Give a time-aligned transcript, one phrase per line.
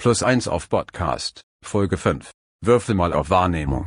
[0.00, 2.30] Plus 1 auf Podcast, Folge 5.
[2.64, 3.86] Würfel mal auf Wahrnehmung.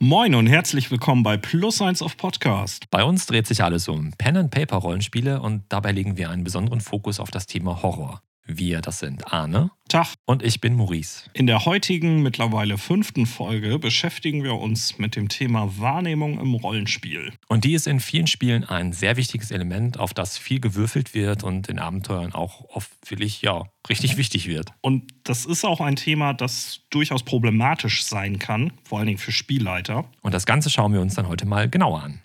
[0.00, 2.90] Moin und herzlich willkommen bei Plus 1 auf Podcast.
[2.90, 7.30] Bei uns dreht sich alles um Pen-and-Paper-Rollenspiele und dabei legen wir einen besonderen Fokus auf
[7.30, 8.22] das Thema Horror.
[8.50, 10.14] Wir, das sind Arne Tag.
[10.24, 11.28] und ich bin Maurice.
[11.34, 17.34] In der heutigen, mittlerweile fünften Folge beschäftigen wir uns mit dem Thema Wahrnehmung im Rollenspiel.
[17.48, 21.44] Und die ist in vielen Spielen ein sehr wichtiges Element, auf das viel gewürfelt wird
[21.44, 24.72] und in Abenteuern auch oft wirklich, ja, richtig wichtig wird.
[24.80, 29.32] Und das ist auch ein Thema, das durchaus problematisch sein kann, vor allen Dingen für
[29.32, 30.06] Spielleiter.
[30.22, 32.22] Und das Ganze schauen wir uns dann heute mal genauer an.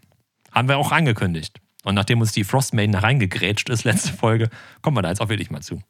[0.53, 1.59] Haben wir auch angekündigt.
[1.83, 4.49] Und nachdem uns die Frostmaiden da reingegrätscht ist, letzte Folge,
[4.81, 5.81] kommen wir da jetzt auch wirklich mal zu.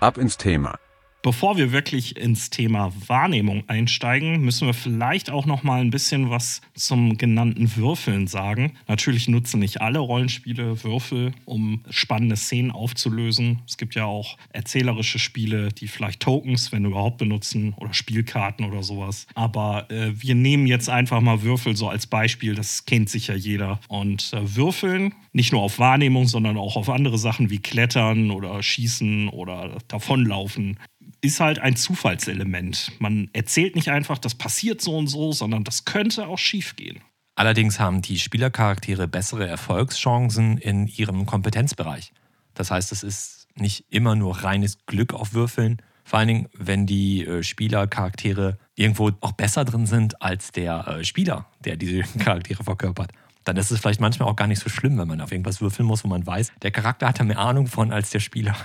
[0.00, 0.78] Ab ins Thema.
[1.24, 6.28] Bevor wir wirklich ins Thema Wahrnehmung einsteigen, müssen wir vielleicht auch noch mal ein bisschen
[6.28, 8.74] was zum genannten Würfeln sagen.
[8.88, 13.62] Natürlich nutzen nicht alle Rollenspiele Würfel, um spannende Szenen aufzulösen.
[13.66, 18.82] Es gibt ja auch erzählerische Spiele, die vielleicht Tokens, wenn überhaupt, benutzen oder Spielkarten oder
[18.82, 19.26] sowas.
[19.34, 22.54] Aber äh, wir nehmen jetzt einfach mal Würfel so als Beispiel.
[22.54, 23.80] Das kennt sicher jeder.
[23.88, 28.62] Und äh, Würfeln nicht nur auf Wahrnehmung, sondern auch auf andere Sachen wie Klettern oder
[28.62, 30.78] Schießen oder Davonlaufen
[31.20, 32.92] ist halt ein Zufallselement.
[32.98, 37.00] Man erzählt nicht einfach, das passiert so und so, sondern das könnte auch schiefgehen.
[37.34, 42.12] Allerdings haben die Spielercharaktere bessere Erfolgschancen in ihrem Kompetenzbereich.
[42.54, 45.78] Das heißt, es ist nicht immer nur reines Glück auf Würfeln.
[46.04, 51.04] Vor allen Dingen, wenn die äh, Spielercharaktere irgendwo auch besser drin sind als der äh,
[51.04, 53.10] Spieler, der diese Charaktere verkörpert.
[53.44, 55.86] Dann ist es vielleicht manchmal auch gar nicht so schlimm, wenn man auf irgendwas würfeln
[55.86, 58.56] muss, wo man weiß, der Charakter hat da mehr Ahnung von als der Spieler.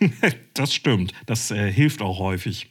[0.54, 1.12] das stimmt.
[1.26, 2.70] Das äh, hilft auch häufig.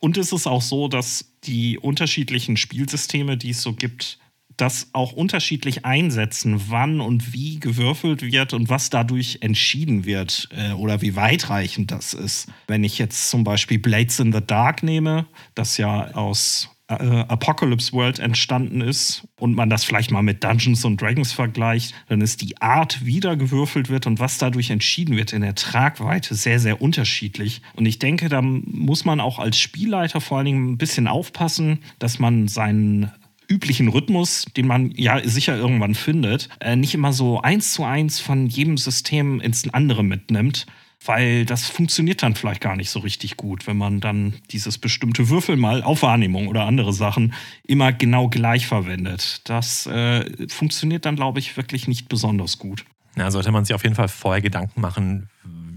[0.00, 4.18] Und es ist auch so, dass die unterschiedlichen Spielsysteme, die es so gibt,
[4.56, 10.72] das auch unterschiedlich einsetzen, wann und wie gewürfelt wird und was dadurch entschieden wird äh,
[10.72, 12.48] oder wie weitreichend das ist.
[12.66, 16.94] Wenn ich jetzt zum Beispiel Blades in the Dark nehme, das ja aus äh,
[17.28, 22.20] Apocalypse World entstanden ist und man das vielleicht mal mit Dungeons und Dragons vergleicht, dann
[22.20, 26.34] ist die Art, wie da gewürfelt wird und was dadurch entschieden wird in der Tragweite
[26.34, 27.62] sehr, sehr unterschiedlich.
[27.74, 31.80] Und ich denke, da muss man auch als Spielleiter vor allen Dingen ein bisschen aufpassen,
[31.98, 33.12] dass man seinen
[33.48, 38.20] üblichen Rhythmus, den man ja sicher irgendwann findet, äh, nicht immer so eins zu eins
[38.20, 40.66] von jedem System ins andere mitnimmt,
[41.04, 45.28] weil das funktioniert dann vielleicht gar nicht so richtig gut, wenn man dann dieses bestimmte
[45.28, 49.42] Würfel mal auf Wahrnehmung oder andere Sachen immer genau gleich verwendet.
[49.48, 52.84] Das äh, funktioniert dann, glaube ich, wirklich nicht besonders gut.
[53.16, 55.28] Ja, sollte man sich auf jeden Fall vorher Gedanken machen,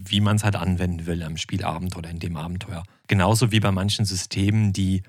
[0.05, 2.83] wie man es halt anwenden will am Spielabend oder in dem Abenteuer.
[3.07, 5.03] Genauso wie bei manchen Systemen, die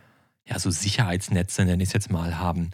[0.46, 2.70] ja so Sicherheitsnetze, nenne ich es jetzt mal, haben,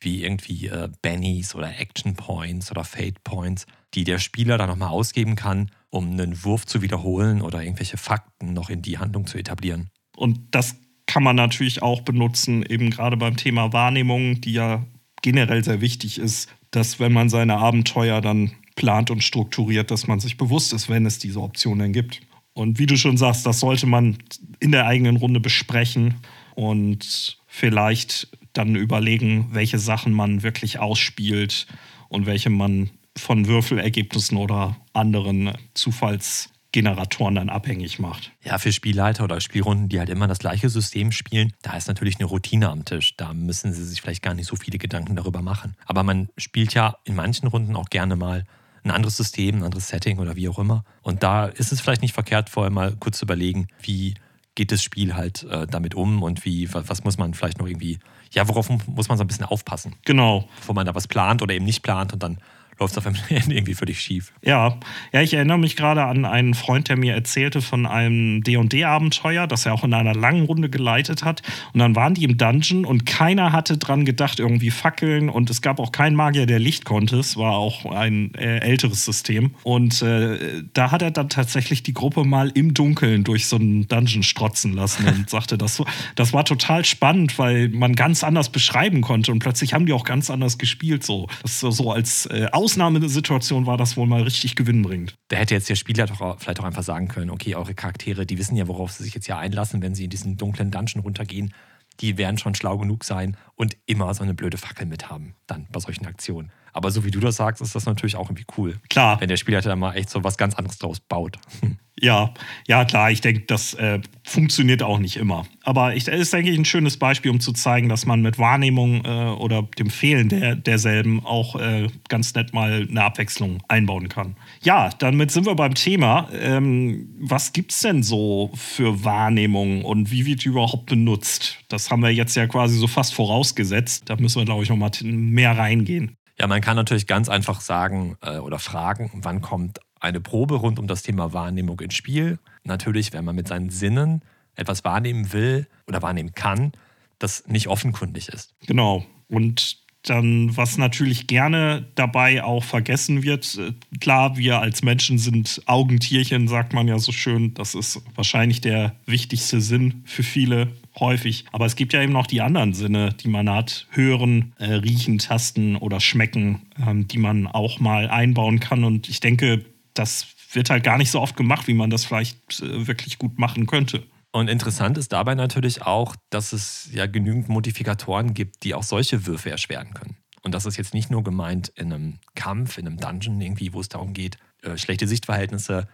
[0.00, 4.90] wie irgendwie äh, Bennies oder Action Points oder Fate Points, die der Spieler dann nochmal
[4.90, 9.38] ausgeben kann, um einen Wurf zu wiederholen oder irgendwelche Fakten noch in die Handlung zu
[9.38, 9.88] etablieren.
[10.16, 10.76] Und das
[11.06, 14.84] kann man natürlich auch benutzen, eben gerade beim Thema Wahrnehmung, die ja
[15.22, 20.20] generell sehr wichtig ist, dass wenn man seine Abenteuer dann plant und strukturiert, dass man
[20.20, 22.20] sich bewusst ist, wenn es diese Optionen gibt.
[22.52, 24.18] Und wie du schon sagst, das sollte man
[24.60, 26.14] in der eigenen Runde besprechen
[26.54, 31.66] und vielleicht dann überlegen, welche Sachen man wirklich ausspielt
[32.08, 38.32] und welche man von Würfelergebnissen oder anderen Zufallsgeneratoren dann abhängig macht.
[38.42, 42.18] Ja, für Spielleiter oder Spielrunden, die halt immer das gleiche System spielen, da ist natürlich
[42.18, 43.16] eine Routine am Tisch.
[43.16, 45.76] Da müssen sie sich vielleicht gar nicht so viele Gedanken darüber machen.
[45.86, 48.44] Aber man spielt ja in manchen Runden auch gerne mal
[48.84, 50.84] ein anderes System, ein anderes Setting oder wie auch immer.
[51.02, 54.14] Und da ist es vielleicht nicht verkehrt, vorher mal kurz zu überlegen, wie
[54.58, 57.68] geht das Spiel halt äh, damit um und wie, was, was, muss man vielleicht noch
[57.68, 58.00] irgendwie,
[58.32, 59.94] ja, worauf muss man so ein bisschen aufpassen?
[60.04, 60.48] Genau.
[60.56, 62.38] Bevor man da was plant oder eben nicht plant und dann
[62.78, 64.32] läuft es auf einmal irgendwie völlig schief.
[64.42, 64.78] Ja,
[65.12, 69.66] ja, ich erinnere mich gerade an einen Freund, der mir erzählte von einem D&D-Abenteuer, das
[69.66, 71.42] er auch in einer langen Runde geleitet hat.
[71.72, 75.28] Und dann waren die im Dungeon und keiner hatte dran gedacht, irgendwie Fackeln.
[75.28, 77.18] Und es gab auch keinen Magier, der Licht konnte.
[77.18, 79.54] Es war auch ein äh, älteres System.
[79.62, 83.88] Und äh, da hat er dann tatsächlich die Gruppe mal im Dunkeln durch so einen
[83.88, 85.82] Dungeon strotzen lassen und sagte, das,
[86.14, 89.32] das war total spannend, weil man ganz anders beschreiben konnte.
[89.32, 91.04] Und plötzlich haben die auch ganz anders gespielt.
[91.04, 95.14] So, das so als äh, Ausnahmesituation war das wohl mal richtig gewinnbringend.
[95.28, 98.36] Da hätte jetzt der Spieler doch vielleicht auch einfach sagen können, okay, eure Charaktere, die
[98.36, 101.54] wissen ja, worauf sie sich jetzt ja einlassen, wenn sie in diesen dunklen Dungeon runtergehen.
[102.00, 105.66] Die werden schon schlau genug sein und immer so eine blöde Fackel mit haben, dann
[105.72, 106.52] bei solchen Aktionen.
[106.78, 108.76] Aber so wie du das sagst, ist das natürlich auch irgendwie cool.
[108.88, 109.20] Klar.
[109.20, 111.36] Wenn der Spielleiter da mal echt so was ganz anderes draus baut.
[112.00, 112.32] Ja,
[112.68, 115.46] ja klar, ich denke, das äh, funktioniert auch nicht immer.
[115.64, 119.04] Aber ich, ist, denke ich, ein schönes Beispiel, um zu zeigen, dass man mit Wahrnehmung
[119.04, 124.36] äh, oder dem Fehlen der, derselben auch äh, ganz nett mal eine Abwechslung einbauen kann.
[124.62, 126.28] Ja, damit sind wir beim Thema.
[126.32, 131.58] Ähm, was gibt es denn so für Wahrnehmung und wie wird die überhaupt benutzt?
[131.68, 134.04] Das haben wir jetzt ja quasi so fast vorausgesetzt.
[134.06, 136.17] Da müssen wir, glaube ich, noch mal mehr reingehen.
[136.40, 140.78] Ja, man kann natürlich ganz einfach sagen äh, oder fragen, wann kommt eine Probe rund
[140.78, 142.38] um das Thema Wahrnehmung ins Spiel.
[142.62, 144.22] Natürlich, wenn man mit seinen Sinnen
[144.54, 146.72] etwas wahrnehmen will oder wahrnehmen kann,
[147.18, 148.54] das nicht offenkundig ist.
[148.66, 149.04] Genau.
[149.28, 155.60] Und dann, was natürlich gerne dabei auch vergessen wird, äh, klar, wir als Menschen sind
[155.66, 157.54] Augentierchen, sagt man ja so schön.
[157.54, 160.68] Das ist wahrscheinlich der wichtigste Sinn für viele
[161.00, 161.44] häufig.
[161.52, 163.86] Aber es gibt ja eben noch die anderen Sinne, die man hat.
[163.90, 168.84] Hören, äh, riechen, tasten oder schmecken, ähm, die man auch mal einbauen kann.
[168.84, 169.64] Und ich denke,
[169.94, 173.38] das wird halt gar nicht so oft gemacht, wie man das vielleicht äh, wirklich gut
[173.38, 174.04] machen könnte.
[174.30, 179.26] Und interessant ist dabei natürlich auch, dass es ja genügend Modifikatoren gibt, die auch solche
[179.26, 180.16] Würfe erschweren können.
[180.42, 183.80] Und das ist jetzt nicht nur gemeint in einem Kampf, in einem Dungeon irgendwie, wo
[183.80, 185.88] es darum geht, äh, schlechte Sichtverhältnisse,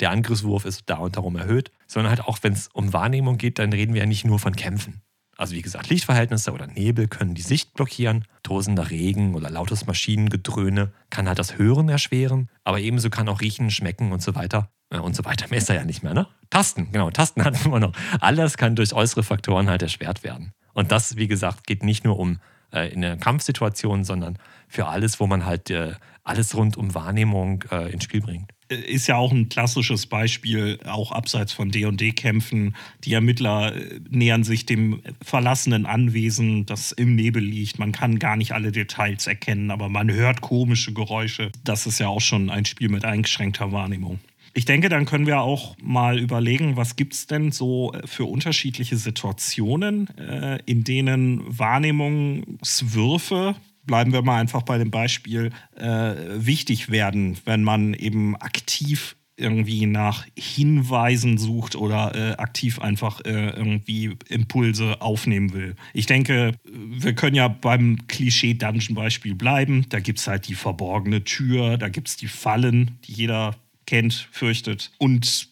[0.00, 3.58] der Angriffswurf ist da und darum erhöht, sondern halt auch, wenn es um Wahrnehmung geht,
[3.58, 5.02] dann reden wir ja nicht nur von Kämpfen.
[5.36, 10.92] Also wie gesagt, Lichtverhältnisse oder Nebel können die Sicht blockieren, tosender Regen oder lautes Maschinengedröhne
[11.08, 14.98] kann halt das Hören erschweren, aber ebenso kann auch Riechen, Schmecken und so weiter äh,
[14.98, 15.46] und so weiter.
[15.48, 16.26] Mehr ist da ja nicht mehr, ne?
[16.50, 17.94] Tasten, genau, Tasten hatten wir noch.
[18.20, 20.52] Alles kann durch äußere Faktoren halt erschwert werden.
[20.74, 22.38] Und das, wie gesagt, geht nicht nur um
[22.70, 24.38] äh, in der Kampfsituation, sondern
[24.68, 29.08] für alles, wo man halt äh, alles rund um Wahrnehmung äh, ins Spiel bringt ist
[29.08, 32.76] ja auch ein klassisches Beispiel, auch abseits von D&D-Kämpfen.
[33.04, 37.78] Die Ermittler äh, nähern sich dem verlassenen Anwesen, das im Nebel liegt.
[37.78, 41.50] Man kann gar nicht alle Details erkennen, aber man hört komische Geräusche.
[41.64, 44.20] Das ist ja auch schon ein Spiel mit eingeschränkter Wahrnehmung.
[44.52, 48.96] Ich denke, dann können wir auch mal überlegen, was gibt es denn so für unterschiedliche
[48.96, 53.54] Situationen, äh, in denen Wahrnehmungswürfe
[53.90, 59.86] bleiben wir mal einfach bei dem Beispiel, äh, wichtig werden, wenn man eben aktiv irgendwie
[59.86, 65.74] nach Hinweisen sucht oder äh, aktiv einfach äh, irgendwie Impulse aufnehmen will.
[65.92, 69.86] Ich denke, wir können ja beim Klischee-Dungeon-Beispiel bleiben.
[69.88, 73.56] Da gibt es halt die verborgene Tür, da gibt es die Fallen, die jeder
[73.86, 74.92] kennt, fürchtet.
[74.98, 75.48] Und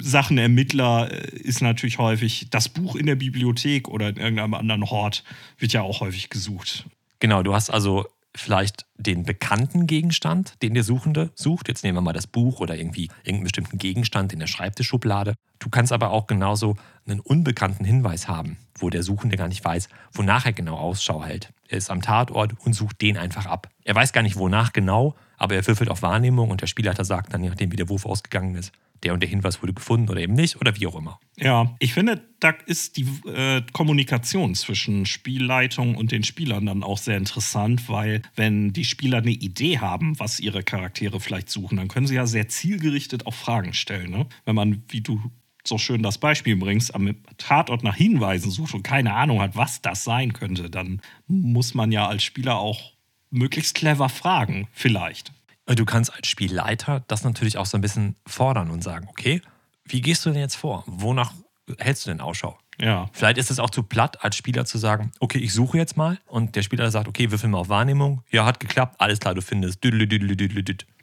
[0.00, 4.88] Sachen Ermittler äh, ist natürlich häufig das Buch in der Bibliothek oder in irgendeinem anderen
[4.88, 5.22] Hort
[5.58, 6.86] wird ja auch häufig gesucht.
[7.20, 8.06] Genau, du hast also
[8.36, 11.68] vielleicht den bekannten Gegenstand, den der Suchende sucht.
[11.68, 15.34] Jetzt nehmen wir mal das Buch oder irgendwie irgendeinen bestimmten Gegenstand in der Schreibtischschublade.
[15.60, 16.76] Du kannst aber auch genauso
[17.06, 21.52] einen unbekannten Hinweis haben, wo der Suchende gar nicht weiß, wonach er genau Ausschau hält.
[21.68, 23.68] Er ist am Tatort und sucht den einfach ab.
[23.84, 25.14] Er weiß gar nicht, wonach genau,
[25.44, 28.06] aber er würfelt auf Wahrnehmung und der Spielleiter sagt dann, je nachdem, wie der Wurf
[28.06, 31.20] ausgegangen ist, der und der Hinweis wurde gefunden oder eben nicht oder wie auch immer.
[31.36, 36.96] Ja, ich finde, da ist die äh, Kommunikation zwischen Spielleitung und den Spielern dann auch
[36.96, 41.88] sehr interessant, weil wenn die Spieler eine Idee haben, was ihre Charaktere vielleicht suchen, dann
[41.88, 44.10] können sie ja sehr zielgerichtet auch Fragen stellen.
[44.10, 44.26] Ne?
[44.46, 45.20] Wenn man, wie du
[45.66, 49.82] so schön das Beispiel bringst, am Tatort nach Hinweisen sucht und keine Ahnung hat, was
[49.82, 52.93] das sein könnte, dann muss man ja als Spieler auch
[53.34, 55.32] möglichst clever fragen, vielleicht.
[55.66, 59.40] Du kannst als Spielleiter das natürlich auch so ein bisschen fordern und sagen, okay,
[59.86, 60.84] wie gehst du denn jetzt vor?
[60.86, 61.32] Wonach
[61.78, 62.58] hältst du denn Ausschau?
[62.80, 63.08] Ja.
[63.12, 66.18] Vielleicht ist es auch zu platt, als Spieler zu sagen, okay, ich suche jetzt mal.
[66.26, 68.22] Und der Spieler sagt, okay, würfel mal auf Wahrnehmung.
[68.30, 69.80] Ja, hat geklappt, alles klar, du findest.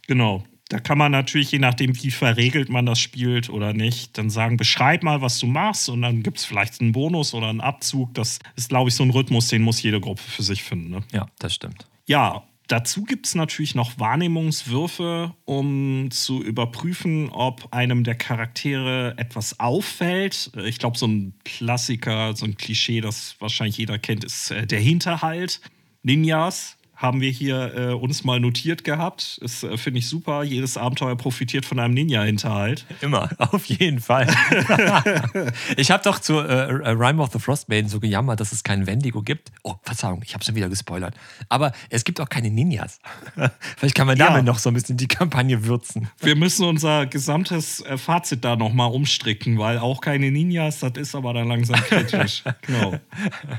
[0.07, 0.43] Genau.
[0.69, 4.55] Da kann man natürlich, je nachdem, wie verregelt man das spielt oder nicht, dann sagen,
[4.55, 8.13] beschreib mal, was du machst und dann gibt es vielleicht einen Bonus oder einen Abzug.
[8.13, 10.89] Das ist, glaube ich, so ein Rhythmus, den muss jede Gruppe für sich finden.
[10.89, 11.03] Ne?
[11.11, 11.87] Ja, das stimmt.
[12.05, 19.59] Ja, Dazu gibt es natürlich noch Wahrnehmungswürfe, um zu überprüfen, ob einem der Charaktere etwas
[19.59, 20.51] auffällt.
[20.55, 24.79] Ich glaube, so ein Klassiker, so ein Klischee, das wahrscheinlich jeder kennt, ist äh, der
[24.79, 25.59] Hinterhalt.
[26.01, 29.39] Ninjas haben wir hier äh, uns mal notiert gehabt.
[29.41, 30.43] Das äh, finde ich super.
[30.43, 32.85] Jedes Abenteuer profitiert von einem Ninja-Hinterhalt.
[33.01, 34.27] Immer, auf jeden Fall.
[35.77, 38.85] ich habe doch zu äh, äh, Rime of the Frostmaiden so gejammert, dass es keinen
[38.85, 39.51] Wendigo gibt.
[39.63, 41.15] Oh, Verzeihung, ich habe schon wieder gespoilert.
[41.49, 42.99] Aber es gibt auch keine Ninjas.
[43.77, 44.43] Vielleicht kann man damit ja.
[44.43, 46.07] noch so ein bisschen die Kampagne würzen.
[46.19, 51.15] Wir müssen unser gesamtes äh, Fazit da nochmal umstricken, weil auch keine Ninjas, das ist
[51.15, 52.43] aber dann langsam kritisch.
[52.61, 52.93] genau.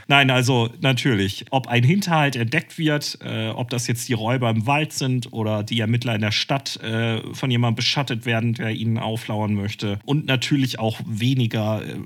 [0.06, 4.66] Nein, also natürlich, ob ein Hinterhalt entdeckt wird, äh, ob das jetzt die Räuber im
[4.66, 8.98] Wald sind oder die Ermittler in der Stadt äh, von jemandem beschattet werden, der ihnen
[8.98, 9.98] auflauern möchte.
[10.04, 11.96] Und natürlich auch weniger äh,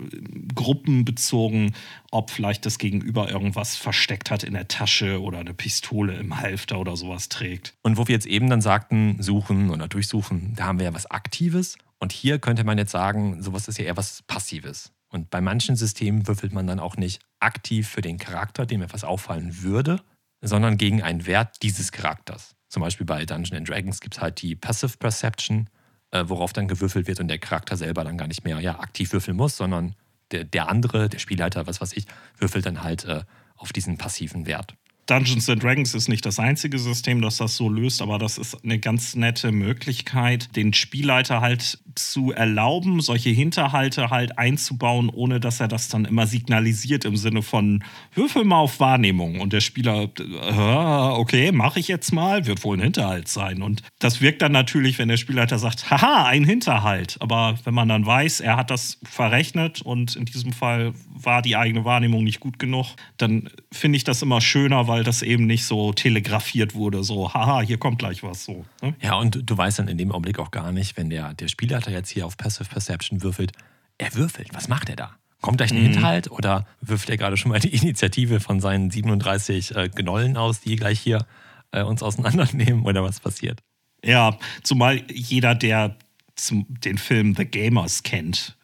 [0.55, 1.75] gruppenbezogen,
[2.13, 6.79] ob vielleicht das Gegenüber irgendwas versteckt hat in der Tasche oder eine Pistole im Halfter
[6.79, 7.75] oder sowas trägt.
[7.83, 11.11] Und wo wir jetzt eben dann sagten, suchen oder durchsuchen, da haben wir ja was
[11.11, 11.77] Aktives.
[11.99, 14.93] Und hier könnte man jetzt sagen, sowas ist ja eher was Passives.
[15.09, 19.05] Und bei manchen Systemen würfelt man dann auch nicht aktiv für den Charakter, dem etwas
[19.05, 20.01] auffallen würde,
[20.41, 22.57] sondern gegen einen Wert dieses Charakters.
[22.69, 25.69] Zum Beispiel bei Dungeons Dragons gibt es halt die Passive Perception,
[26.11, 29.13] äh, worauf dann gewürfelt wird und der Charakter selber dann gar nicht mehr ja, aktiv
[29.13, 29.95] würfeln muss, sondern
[30.31, 32.07] der, der andere, der Spielleiter, was weiß ich,
[32.39, 33.23] würfelt dann halt äh,
[33.57, 34.75] auf diesen passiven Wert.
[35.07, 38.63] Dungeons and Dragons ist nicht das einzige System, das das so löst, aber das ist
[38.65, 45.61] eine ganz nette Möglichkeit, den Spielleiter halt zu erlauben, solche Hinterhalte halt einzubauen, ohne dass
[45.61, 47.85] er das dann immer signalisiert im Sinne von
[48.15, 52.77] Würfel mal auf Wahrnehmung und der Spieler, äh, okay, mache ich jetzt mal, wird wohl
[52.77, 53.63] ein Hinterhalt sein.
[53.63, 57.17] Und das wirkt dann natürlich, wenn der Spielleiter sagt, haha, ein Hinterhalt.
[57.21, 61.57] Aber wenn man dann weiß, er hat das verrechnet und in diesem Fall war die
[61.57, 62.87] eigene Wahrnehmung nicht gut genug,
[63.17, 67.61] dann finde ich das immer schöner, weil das eben nicht so telegrafiert wurde, so, haha,
[67.61, 68.65] hier kommt gleich was so.
[68.83, 68.95] Ne?
[69.01, 71.91] Ja, und du weißt dann in dem Augenblick auch gar nicht, wenn der, der Spielleiter
[71.91, 73.53] jetzt hier auf Passive Perception würfelt,
[73.99, 75.17] er würfelt, was macht er da?
[75.41, 75.85] Kommt gleich ein mhm.
[75.85, 80.61] Hinterhalt oder wirft er gerade schon mal die Initiative von seinen 37 äh, Gnollen aus,
[80.61, 81.27] die gleich hier
[81.73, 83.63] äh, uns auseinandernehmen oder was passiert?
[84.05, 85.97] Ja, zumal jeder, der
[86.37, 88.57] zum, den Film The Gamers kennt,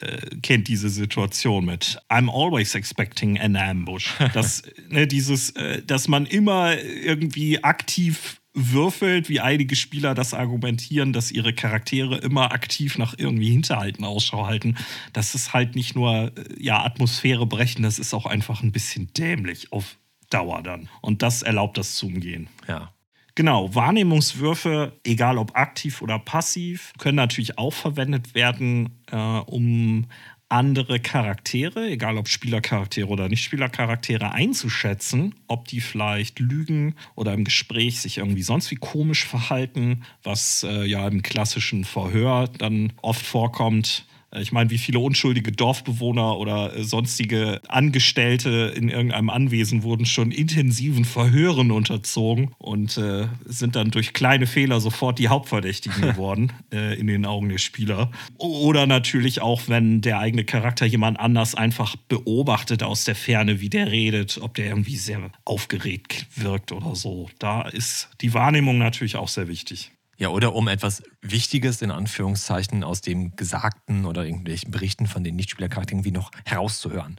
[0.00, 4.14] äh, kennt diese Situation mit I'm always expecting an ambush.
[4.34, 11.12] Das, ne, dieses, äh, dass man immer irgendwie aktiv würfelt, wie einige Spieler das argumentieren,
[11.12, 14.76] dass ihre Charaktere immer aktiv nach irgendwie Hinterhalten Ausschau halten.
[15.12, 19.12] Das ist halt nicht nur äh, ja, Atmosphäre brechen, das ist auch einfach ein bisschen
[19.12, 19.98] dämlich auf
[20.30, 20.88] Dauer dann.
[21.00, 22.48] Und das erlaubt das zu umgehen.
[22.68, 22.93] Ja.
[23.36, 30.06] Genau, Wahrnehmungswürfe, egal ob aktiv oder passiv, können natürlich auch verwendet werden, äh, um
[30.48, 38.00] andere Charaktere, egal ob Spielercharaktere oder Nicht-Spielercharaktere, einzuschätzen, ob die vielleicht lügen oder im Gespräch
[38.00, 44.06] sich irgendwie sonst wie komisch verhalten, was äh, ja im klassischen Verhör dann oft vorkommt.
[44.40, 50.30] Ich meine, wie viele unschuldige Dorfbewohner oder äh, sonstige Angestellte in irgendeinem Anwesen wurden schon
[50.30, 56.98] intensiven Verhören unterzogen und äh, sind dann durch kleine Fehler sofort die Hauptverdächtigen geworden äh,
[56.98, 58.10] in den Augen der Spieler.
[58.38, 63.70] Oder natürlich auch, wenn der eigene Charakter jemand anders einfach beobachtet aus der Ferne, wie
[63.70, 67.28] der redet, ob der irgendwie sehr aufgeregt wirkt oder so.
[67.38, 69.93] Da ist die Wahrnehmung natürlich auch sehr wichtig.
[70.16, 75.36] Ja, oder um etwas Wichtiges in Anführungszeichen aus dem Gesagten oder irgendwelchen Berichten von den
[75.36, 77.16] Nichtspielercharakteren irgendwie noch herauszuhören.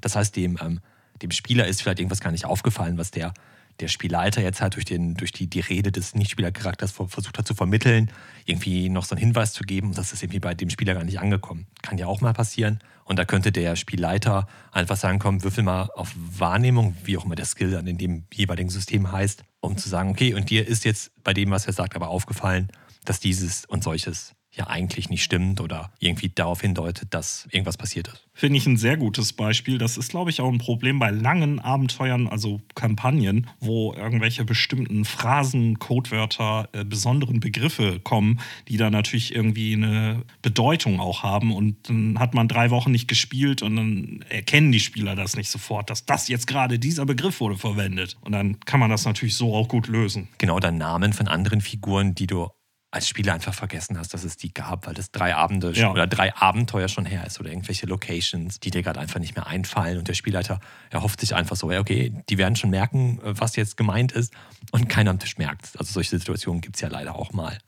[0.00, 0.80] Das heißt, dem, ähm,
[1.20, 3.34] dem Spieler ist vielleicht irgendwas gar nicht aufgefallen, was der,
[3.80, 7.54] der Spielleiter jetzt halt durch, den, durch die, die Rede des Nichtspielercharakters versucht hat zu
[7.54, 8.10] vermitteln,
[8.46, 9.88] irgendwie noch so einen Hinweis zu geben.
[9.88, 11.66] Und das ist irgendwie bei dem Spieler gar nicht angekommen.
[11.82, 12.80] Kann ja auch mal passieren.
[13.08, 17.36] Und da könnte der Spielleiter einfach sagen, komm, würfel mal auf Wahrnehmung, wie auch immer
[17.36, 20.84] der Skill dann in dem jeweiligen System heißt, um zu sagen, okay, und dir ist
[20.84, 22.68] jetzt bei dem, was er sagt, aber aufgefallen,
[23.06, 28.08] dass dieses und solches ja eigentlich nicht stimmt oder irgendwie darauf hindeutet, dass irgendwas passiert
[28.08, 28.28] ist.
[28.34, 29.78] Finde ich ein sehr gutes Beispiel.
[29.78, 35.04] Das ist, glaube ich, auch ein Problem bei langen Abenteuern, also Kampagnen, wo irgendwelche bestimmten
[35.04, 41.52] Phrasen, Codewörter, äh, besonderen Begriffe kommen, die da natürlich irgendwie eine Bedeutung auch haben.
[41.52, 45.50] Und dann hat man drei Wochen nicht gespielt und dann erkennen die Spieler das nicht
[45.50, 48.16] sofort, dass das jetzt gerade dieser Begriff wurde verwendet.
[48.20, 50.28] Und dann kann man das natürlich so auch gut lösen.
[50.38, 52.48] Genau, oder Namen von anderen Figuren, die du
[52.90, 55.90] als Spieler einfach vergessen hast, dass es die gab, weil das drei Abende ja.
[55.90, 59.46] oder drei Abenteuer schon her ist oder irgendwelche Locations, die dir gerade einfach nicht mehr
[59.46, 60.58] einfallen und der Spielleiter
[60.90, 64.32] erhofft sich einfach so, okay, die werden schon merken, was jetzt gemeint ist
[64.72, 65.78] und keiner am Tisch merkt.
[65.78, 67.58] Also solche Situationen gibt es ja leider auch mal.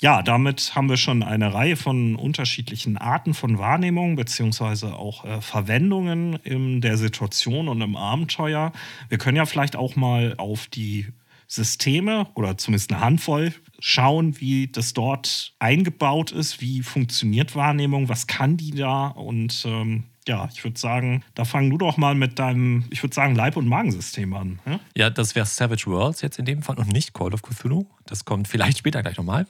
[0.00, 5.40] Ja, damit haben wir schon eine Reihe von unterschiedlichen Arten von Wahrnehmung beziehungsweise auch äh,
[5.40, 8.72] Verwendungen in der Situation und im Abenteuer.
[9.08, 11.06] Wir können ja vielleicht auch mal auf die
[11.46, 13.54] Systeme oder zumindest eine Handvoll
[13.86, 20.04] schauen, wie das dort eingebaut ist, wie funktioniert Wahrnehmung, was kann die da und ähm,
[20.26, 23.58] ja, ich würde sagen, da fang du doch mal mit deinem, ich würde sagen, Leib-
[23.58, 24.58] und Magensystem an.
[24.64, 27.84] Ja, ja das wäre Savage Worlds jetzt in dem Fall und nicht Call of Cthulhu.
[28.06, 29.46] Das kommt vielleicht später gleich nochmal.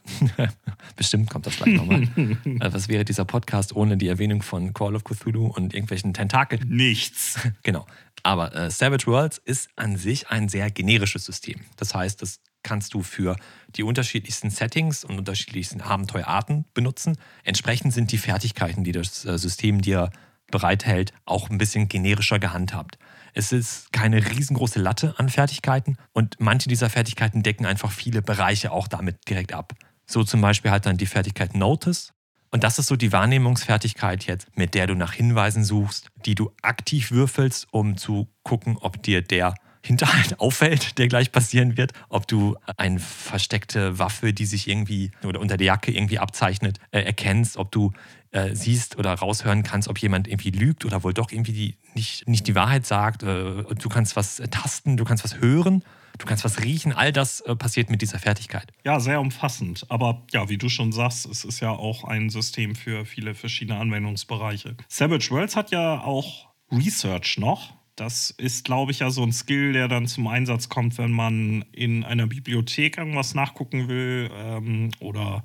[0.96, 2.08] Bestimmt kommt das gleich nochmal.
[2.44, 6.66] Äh, was wäre dieser Podcast ohne die Erwähnung von Call of Cthulhu und irgendwelchen Tentakeln?
[6.68, 7.38] Nichts.
[7.62, 7.86] genau.
[8.24, 11.60] Aber äh, Savage Worlds ist an sich ein sehr generisches System.
[11.76, 13.36] Das heißt, das kannst du für
[13.76, 17.16] die unterschiedlichsten Settings und unterschiedlichsten Abenteuerarten benutzen.
[17.44, 20.10] Entsprechend sind die Fertigkeiten, die das äh, System dir
[20.50, 22.98] bereithält, auch ein bisschen generischer gehandhabt.
[23.32, 28.70] Es ist keine riesengroße Latte an Fertigkeiten und manche dieser Fertigkeiten decken einfach viele Bereiche
[28.70, 29.72] auch damit direkt ab.
[30.06, 32.12] So zum Beispiel halt dann die Fertigkeit Notice.
[32.50, 36.52] Und das ist so die Wahrnehmungsfertigkeit jetzt, mit der du nach Hinweisen suchst, die du
[36.62, 39.54] aktiv würfelst, um zu gucken, ob dir der
[39.84, 45.40] Hinterhalt auffällt, der gleich passieren wird, ob du eine versteckte Waffe, die sich irgendwie oder
[45.40, 47.92] unter der Jacke irgendwie abzeichnet, äh, erkennst, ob du
[48.30, 52.26] äh, siehst oder raushören kannst, ob jemand irgendwie lügt oder wohl doch irgendwie die, nicht,
[52.26, 53.24] nicht die Wahrheit sagt.
[53.24, 55.84] Äh, du kannst was tasten, du kannst was hören.
[56.16, 58.72] Du kannst was riechen, all das äh, passiert mit dieser Fertigkeit.
[58.84, 59.84] Ja, sehr umfassend.
[59.88, 63.80] Aber ja, wie du schon sagst, es ist ja auch ein System für viele verschiedene
[63.80, 64.76] Anwendungsbereiche.
[64.88, 67.74] Savage Worlds hat ja auch Research noch.
[67.96, 71.64] Das ist, glaube ich, ja so ein Skill, der dann zum Einsatz kommt, wenn man
[71.72, 75.44] in einer Bibliothek irgendwas nachgucken will ähm, oder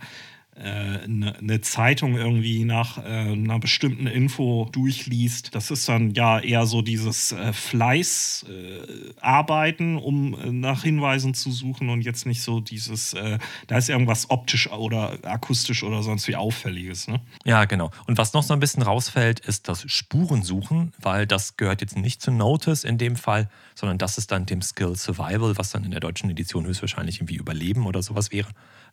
[0.59, 5.53] eine, äh, eine Zeitung irgendwie nach äh, einer bestimmten Info durchliest.
[5.55, 11.51] Das ist dann ja eher so dieses äh, Fleißarbeiten, äh, um äh, nach Hinweisen zu
[11.51, 13.37] suchen und jetzt nicht so dieses, äh,
[13.67, 17.07] da ist irgendwas optisch oder akustisch oder sonst wie auffälliges.
[17.07, 17.21] Ne?
[17.45, 17.91] Ja, genau.
[18.07, 22.21] Und was noch so ein bisschen rausfällt, ist das Spurensuchen, weil das gehört jetzt nicht
[22.21, 25.91] zu Notice in dem Fall, sondern das ist dann dem Skill Survival, was dann in
[25.91, 28.47] der deutschen Edition höchstwahrscheinlich irgendwie Überleben oder sowas wäre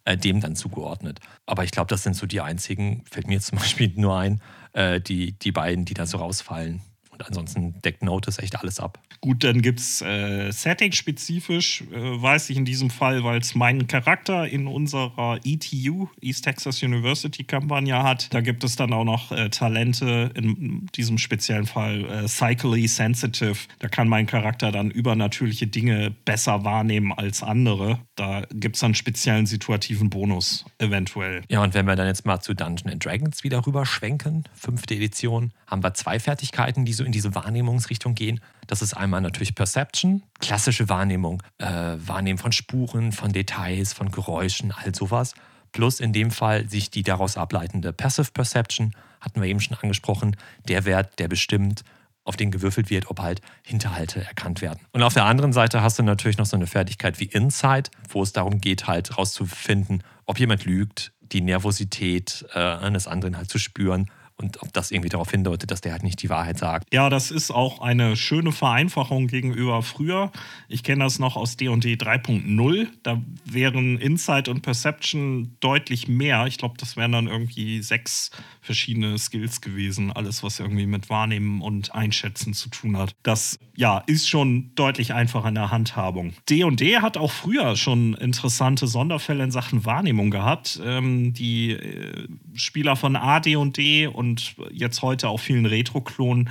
[0.07, 1.21] äh, dem dann zugeordnet.
[1.45, 4.41] Aber ich glaube, das sind so die einzigen, fällt mir jetzt zum Beispiel nur ein,
[4.73, 6.81] äh, die, die beiden, die da so rausfallen.
[7.17, 8.99] Und ansonsten deckt Notice echt alles ab.
[9.21, 13.87] Gut, dann gibt es äh, Setting-spezifisch, äh, weiß ich in diesem Fall, weil es meinen
[13.87, 18.33] Charakter in unserer ETU, East Texas University-Kampagne hat.
[18.35, 23.57] Da gibt es dann auch noch äh, Talente, in diesem speziellen Fall äh, Cyclically Sensitive.
[23.79, 28.01] Da kann mein Charakter dann übernatürliche Dinge besser wahrnehmen als andere.
[28.15, 31.43] Da gibt es dann speziellen situativen Bonus, eventuell.
[31.49, 35.53] Ja, und wenn wir dann jetzt mal zu Dungeons Dragons wieder rüber schwenken, fünfte Edition,
[35.67, 38.41] haben wir zwei Fertigkeiten, die so in diese Wahrnehmungsrichtung gehen.
[38.67, 44.73] Das ist einmal natürlich Perception, klassische Wahrnehmung, äh, Wahrnehmen von Spuren, von Details, von Geräuschen,
[44.73, 45.35] all sowas.
[45.73, 50.37] Plus in dem Fall sich die daraus ableitende Passive Perception, hatten wir eben schon angesprochen,
[50.69, 51.85] der Wert, der bestimmt,
[52.25, 54.81] auf den gewürfelt wird, ob halt Hinterhalte erkannt werden.
[54.91, 58.23] Und auf der anderen Seite hast du natürlich noch so eine Fertigkeit wie Insight, wo
[58.23, 63.59] es darum geht, halt herauszufinden, ob jemand lügt, die Nervosität äh, eines anderen halt zu
[63.59, 66.93] spüren und ob das irgendwie darauf hindeutet, dass der halt nicht die Wahrheit sagt.
[66.93, 70.30] Ja, das ist auch eine schöne Vereinfachung gegenüber früher.
[70.69, 72.87] Ich kenne das noch aus D&D 3.0.
[73.02, 76.47] Da wären Insight und Perception deutlich mehr.
[76.47, 78.30] Ich glaube, das wären dann irgendwie sechs
[78.67, 80.13] verschiedene Skills gewesen.
[80.13, 83.15] Alles, was irgendwie mit Wahrnehmen und Einschätzen zu tun hat.
[83.23, 86.35] Das, ja, ist schon deutlich einfacher in der Handhabung.
[86.49, 90.81] D&D hat auch früher schon interessante Sonderfälle in Sachen Wahrnehmung gehabt.
[90.85, 96.50] Ähm, die äh, Spieler von AD&D und und jetzt heute auch vielen Retro-Klonen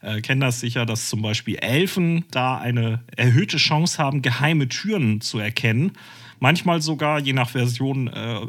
[0.00, 5.20] äh, kennen das sicher, dass zum Beispiel Elfen da eine erhöhte Chance haben, geheime Türen
[5.20, 5.92] zu erkennen
[6.40, 8.40] manchmal sogar, je nach Version, äh,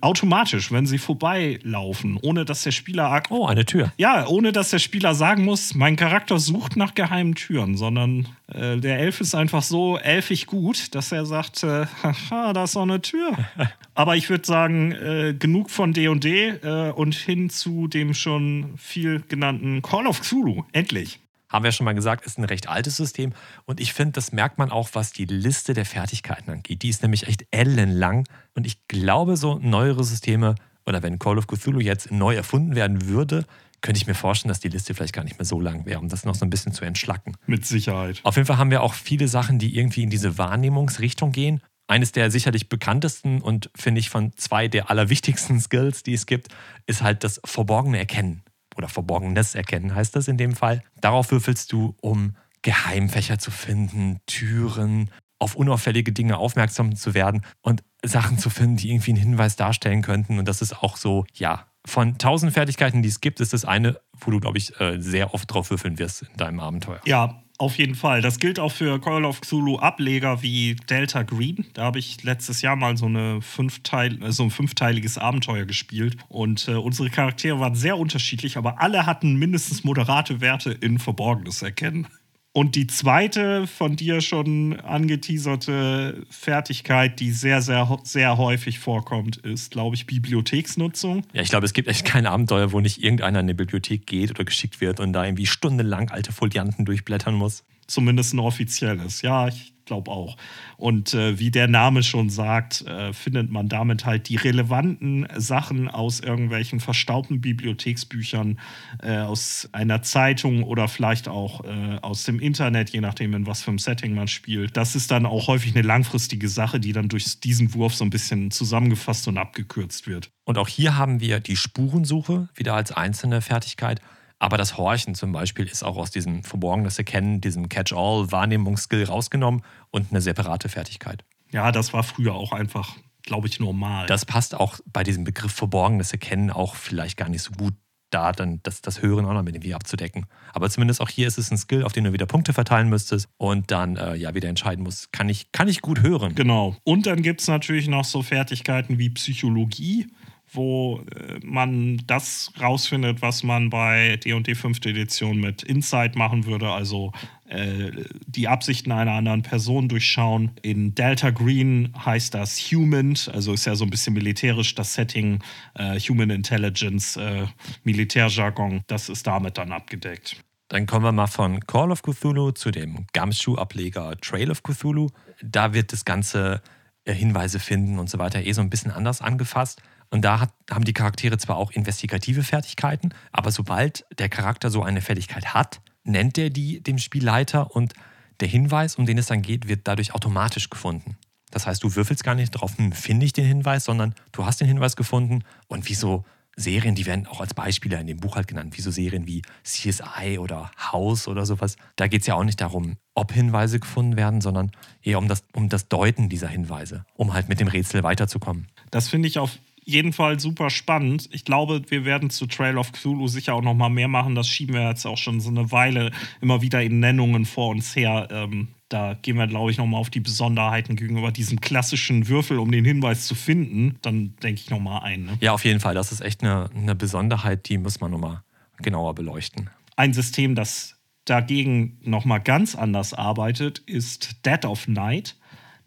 [0.00, 3.22] automatisch, wenn sie vorbeilaufen, ohne dass der Spieler.
[3.30, 3.92] Oh, eine Tür.
[3.96, 8.76] Ja, ohne dass der Spieler sagen muss, mein Charakter sucht nach geheimen Türen, sondern äh,
[8.76, 12.82] der Elf ist einfach so elfig gut, dass er sagt, äh, haha, da ist auch
[12.82, 13.32] eine Tür.
[13.94, 18.74] Aber ich würde sagen, äh, genug von D&D &D, äh, und hin zu dem schon
[18.76, 20.64] viel genannten Call of Cthulhu.
[20.72, 23.32] Endlich haben wir schon mal gesagt, ist ein recht altes System.
[23.64, 26.82] Und ich finde, das merkt man auch, was die Liste der Fertigkeiten angeht.
[26.82, 28.26] Die ist nämlich echt ellenlang.
[28.54, 30.54] Und ich glaube, so neuere Systeme
[30.86, 33.44] oder wenn Call of Cthulhu jetzt neu erfunden werden würde,
[33.80, 36.08] könnte ich mir vorstellen, dass die Liste vielleicht gar nicht mehr so lang wäre, um
[36.08, 37.36] das noch so ein bisschen zu entschlacken.
[37.46, 38.20] Mit Sicherheit.
[38.24, 41.60] Auf jeden Fall haben wir auch viele Sachen, die irgendwie in diese Wahrnehmungsrichtung gehen.
[41.86, 46.48] Eines der sicherlich bekanntesten und finde ich von zwei der allerwichtigsten Skills, die es gibt,
[46.86, 48.42] ist halt das verborgene Erkennen
[48.78, 50.82] oder Verborgenes erkennen heißt das in dem Fall.
[51.00, 57.82] Darauf würfelst du, um Geheimfächer zu finden, Türen, auf unauffällige Dinge aufmerksam zu werden und
[58.04, 60.38] Sachen zu finden, die irgendwie einen Hinweis darstellen könnten.
[60.38, 64.00] Und das ist auch so, ja, von tausend Fertigkeiten, die es gibt, ist das eine,
[64.18, 67.00] wo du, glaube ich, äh, sehr oft drauf würfeln wirst in deinem Abenteuer.
[67.04, 68.22] Ja, auf jeden Fall.
[68.22, 71.66] Das gilt auch für Call of Cthulhu Ableger wie Delta Green.
[71.74, 76.16] Da habe ich letztes Jahr mal so, eine Fünfteil, so ein fünfteiliges Abenteuer gespielt.
[76.28, 81.60] Und äh, unsere Charaktere waren sehr unterschiedlich, aber alle hatten mindestens moderate Werte in Verborgenes
[81.62, 82.06] erkennen.
[82.52, 89.70] Und die zweite von dir schon angeteaserte Fertigkeit, die sehr, sehr, sehr häufig vorkommt, ist,
[89.70, 91.24] glaube ich, Bibliotheksnutzung.
[91.32, 94.30] Ja, ich glaube, es gibt echt kein Abenteuer, wo nicht irgendeiner in eine Bibliothek geht
[94.30, 97.64] oder geschickt wird und da irgendwie stundenlang alte Folianten durchblättern muss.
[97.86, 99.22] Zumindest ein offizielles.
[99.22, 100.36] Ja, ich glaube auch.
[100.76, 105.88] Und äh, wie der Name schon sagt, äh, findet man damit halt die relevanten Sachen
[105.88, 108.60] aus irgendwelchen verstaubten Bibliotheksbüchern,
[109.02, 113.62] äh, aus einer Zeitung oder vielleicht auch äh, aus dem Internet, je nachdem, in was
[113.62, 114.76] für einem Setting man spielt.
[114.76, 118.10] Das ist dann auch häufig eine langfristige Sache, die dann durch diesen Wurf so ein
[118.10, 120.30] bisschen zusammengefasst und abgekürzt wird.
[120.44, 124.00] Und auch hier haben wir die Spurensuche wieder als einzelne Fertigkeit.
[124.38, 130.10] Aber das Horchen zum Beispiel ist auch aus diesem verborgenes Erkennen, diesem Catch-all-Wahrnehmungsskill rausgenommen und
[130.10, 131.24] eine separate Fertigkeit.
[131.50, 134.06] Ja, das war früher auch einfach, glaube ich, normal.
[134.06, 137.74] Das passt auch bei diesem Begriff verborgenes Erkennen auch vielleicht gar nicht so gut
[138.10, 140.26] da, dann das, das Hören auch noch mit irgendwie abzudecken.
[140.52, 143.28] Aber zumindest auch hier ist es ein Skill, auf den du wieder Punkte verteilen müsstest
[143.36, 146.34] und dann äh, ja wieder entscheiden musst, kann ich, kann ich gut hören.
[146.34, 146.76] Genau.
[146.84, 150.06] Und dann gibt es natürlich noch so Fertigkeiten wie Psychologie
[150.52, 154.78] wo äh, man das rausfindet, was man bei D&D 5.
[154.86, 157.12] Edition mit Insight machen würde, also
[157.48, 157.90] äh,
[158.26, 160.52] die Absichten einer anderen Person durchschauen.
[160.62, 165.40] In Delta Green heißt das Human, also ist ja so ein bisschen militärisch das Setting,
[165.74, 167.46] äh, Human Intelligence, äh,
[167.84, 170.36] Militärjargon, das ist damit dann abgedeckt.
[170.68, 175.08] Dann kommen wir mal von Call of Cthulhu zu dem Gumshoe-Ableger Trail of Cthulhu.
[175.42, 176.60] Da wird das Ganze
[177.04, 179.80] äh, Hinweise finden und so weiter eh so ein bisschen anders angefasst.
[180.10, 184.82] Und da hat, haben die Charaktere zwar auch investigative Fertigkeiten, aber sobald der Charakter so
[184.82, 187.92] eine Fertigkeit hat, nennt er die dem Spielleiter und
[188.40, 191.16] der Hinweis, um den es dann geht, wird dadurch automatisch gefunden.
[191.50, 194.60] Das heißt, du würfelst gar nicht drauf, hm, finde ich den Hinweis, sondern du hast
[194.60, 196.24] den Hinweis gefunden und wie so
[196.56, 200.38] Serien, die werden auch als Beispiele in dem Buch halt genannt, wie Serien wie CSI
[200.40, 201.76] oder House oder sowas.
[201.94, 205.44] Da geht es ja auch nicht darum, ob Hinweise gefunden werden, sondern eher um das,
[205.52, 208.66] um das Deuten dieser Hinweise, um halt mit dem Rätsel weiterzukommen.
[208.90, 209.58] Das finde ich auf
[209.88, 211.28] jeden Fall super spannend.
[211.32, 214.34] Ich glaube, wir werden zu Trail of Cthulhu sicher auch noch mal mehr machen.
[214.34, 217.96] Das schieben wir jetzt auch schon so eine Weile immer wieder in Nennungen vor uns
[217.96, 218.28] her.
[218.30, 222.58] Ähm, da gehen wir, glaube ich, noch mal auf die Besonderheiten gegenüber diesem klassischen Würfel,
[222.58, 223.98] um den Hinweis zu finden.
[224.02, 225.24] Dann denke ich noch mal ein.
[225.24, 225.38] Ne?
[225.40, 225.94] Ja, auf jeden Fall.
[225.94, 228.44] Das ist echt eine, eine Besonderheit, die muss man noch mal
[228.82, 229.70] genauer beleuchten.
[229.96, 235.36] Ein System, das dagegen noch mal ganz anders arbeitet, ist Dead of Night.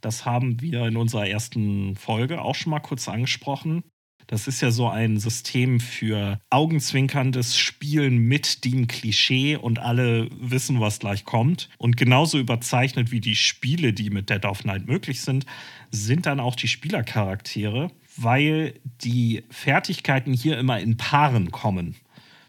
[0.02, 3.84] Das haben wir in unserer ersten Folge auch schon mal kurz angesprochen.
[4.32, 10.80] Das ist ja so ein System für augenzwinkerndes Spielen mit dem Klischee und alle wissen,
[10.80, 11.70] was gleich kommt.
[11.78, 15.46] Und genauso überzeichnet wie die Spiele, die mit Dead of Night möglich sind,
[15.92, 21.96] sind dann auch die Spielercharaktere, weil die Fertigkeiten hier immer in Paaren kommen.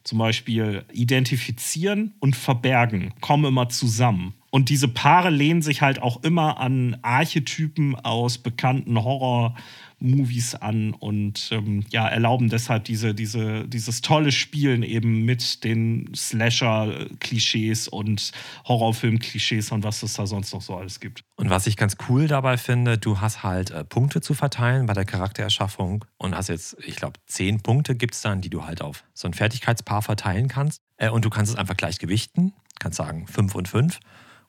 [0.05, 4.35] Zum Beispiel identifizieren und verbergen kommen immer zusammen.
[4.55, 9.55] Und diese Paare lehnen sich halt auch immer an Archetypen aus bekannten Horror-
[10.03, 16.13] Movies an und ähm, ja, erlauben deshalb diese, diese, dieses tolle Spielen eben mit den
[16.15, 18.33] Slasher-Klischees und
[18.67, 21.23] Horrorfilm-Klischees und was es da sonst noch so alles gibt.
[21.37, 24.93] Und was ich ganz cool dabei finde, du hast halt äh, Punkte zu verteilen bei
[24.93, 28.83] der Charaktererschaffung und hast jetzt, ich glaube, zehn Punkte gibt es dann, die du halt
[28.83, 30.81] auf so ein Fertigkeitspaar verteilen kannst.
[30.97, 34.01] Äh, und du kannst es einfach gleich gewichten, kannst sagen fünf und fünf.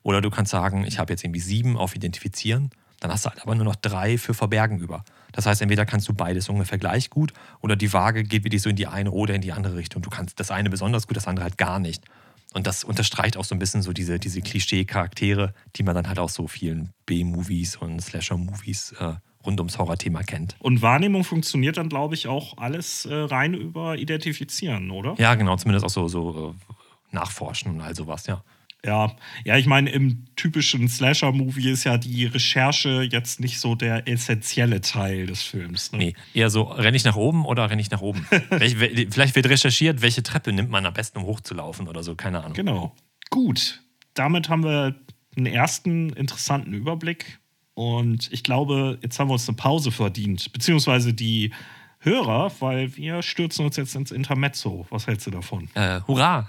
[0.04, 3.42] Oder du kannst sagen, ich habe jetzt irgendwie sieben auf Identifizieren, dann hast du halt
[3.42, 5.04] aber nur noch drei für Verbergen über.
[5.32, 8.70] Das heißt, entweder kannst du beides ungefähr gleich gut oder die Waage geht wirklich so
[8.70, 10.02] in die eine oder in die andere Richtung.
[10.02, 12.04] Du kannst das eine besonders gut, das andere halt gar nicht.
[12.52, 16.20] Und das unterstreicht auch so ein bisschen so diese, diese Klischee-Charaktere, die man dann halt
[16.20, 19.14] aus so vielen B-Movies und Slasher-Movies äh,
[19.44, 20.54] rund ums Horror-Thema kennt.
[20.60, 25.14] Und Wahrnehmung funktioniert dann, glaube ich, auch alles äh, rein über Identifizieren, oder?
[25.18, 26.74] Ja, genau, zumindest auch so, so äh,
[27.14, 28.44] Nachforschen und all sowas, ja.
[28.84, 34.06] Ja, ja, ich meine, im typischen Slasher-Movie ist ja die Recherche jetzt nicht so der
[34.06, 35.92] essentielle Teil des Films.
[35.92, 35.98] Ne?
[35.98, 38.26] Nee, eher so, renne ich nach oben oder renne ich nach oben?
[38.50, 42.52] Vielleicht wird recherchiert, welche Treppe nimmt man am besten, um hochzulaufen oder so, keine Ahnung.
[42.52, 42.94] Genau.
[43.30, 44.94] Gut, damit haben wir
[45.36, 47.40] einen ersten interessanten Überblick.
[47.74, 51.52] Und ich glaube, jetzt haben wir uns eine Pause verdient, beziehungsweise die
[52.04, 54.86] Hörer, weil wir stürzen uns jetzt ins Intermezzo.
[54.90, 55.68] Was hältst du davon?
[55.74, 56.46] Äh, hurra!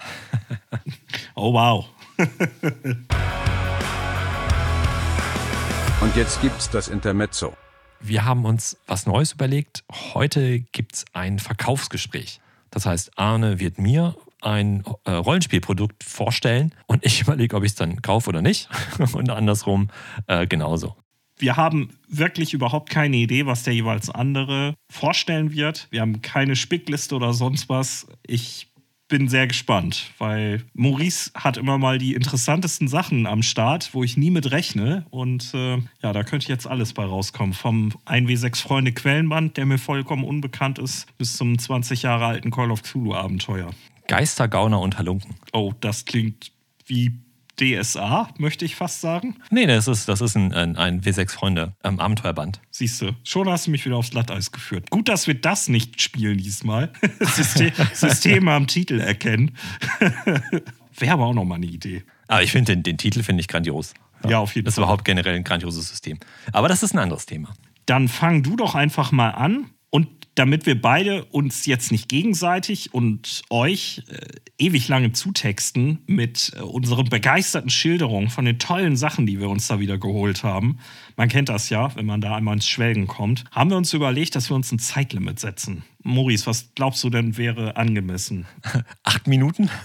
[1.36, 1.86] oh, wow.
[6.01, 7.56] Und jetzt gibt's das Intermezzo.
[7.99, 9.84] Wir haben uns was Neues überlegt.
[10.13, 12.39] Heute gibt's ein Verkaufsgespräch.
[12.69, 17.75] Das heißt, Arne wird mir ein äh, Rollenspielprodukt vorstellen und ich überlege, ob ich es
[17.75, 18.69] dann kaufe oder nicht.
[19.13, 19.89] und andersrum
[20.28, 20.95] äh, genauso.
[21.38, 25.88] Wir haben wirklich überhaupt keine Idee, was der jeweils andere vorstellen wird.
[25.91, 28.08] Wir haben keine Spickliste oder sonst was.
[28.25, 28.69] Ich
[29.17, 34.17] bin sehr gespannt, weil Maurice hat immer mal die interessantesten Sachen am Start, wo ich
[34.17, 35.06] nie mit rechne.
[35.10, 37.54] Und äh, ja, da könnte jetzt alles bei rauskommen.
[37.54, 42.71] Vom 1W6 Freunde Quellenband, der mir vollkommen unbekannt ist, bis zum 20 Jahre alten Call
[42.71, 43.71] of Cthulhu Abenteuer.
[44.10, 45.36] Geister, Gauner und Halunken.
[45.54, 46.51] Oh, das klingt
[46.86, 47.13] wie
[47.60, 49.36] DSA, möchte ich fast sagen.
[49.50, 52.60] Nee, das ist, das ist ein, ein, ein W6-Freunde-Abenteuerband.
[52.72, 54.89] Siehst du, schon hast du mich wieder aufs Glatteis geführt.
[54.89, 56.91] Gut, dass wir das nicht spielen diesmal.
[57.22, 59.56] System, Systeme am Titel erkennen.
[60.98, 62.04] Wäre aber auch nochmal eine Idee.
[62.28, 63.94] Aber ich finde den, den Titel finde ich grandios.
[64.28, 64.84] Ja, auf jeden Das ist Fall.
[64.86, 66.20] überhaupt generell ein grandioses System.
[66.52, 67.54] Aber das ist ein anderes Thema.
[67.86, 69.70] Dann fang du doch einfach mal an.
[69.89, 74.17] Und damit wir beide uns jetzt nicht gegenseitig und euch äh,
[74.58, 79.67] ewig lange zutexten mit äh, unseren begeisterten Schilderungen von den tollen Sachen, die wir uns
[79.67, 80.80] da wieder geholt haben,
[81.15, 84.36] man kennt das ja, wenn man da einmal ins Schwelgen kommt, haben wir uns überlegt,
[84.36, 85.84] dass wir uns ein Zeitlimit setzen.
[86.04, 88.45] Maurice, was glaubst du denn wäre angemessen?
[89.04, 89.69] Acht Minuten?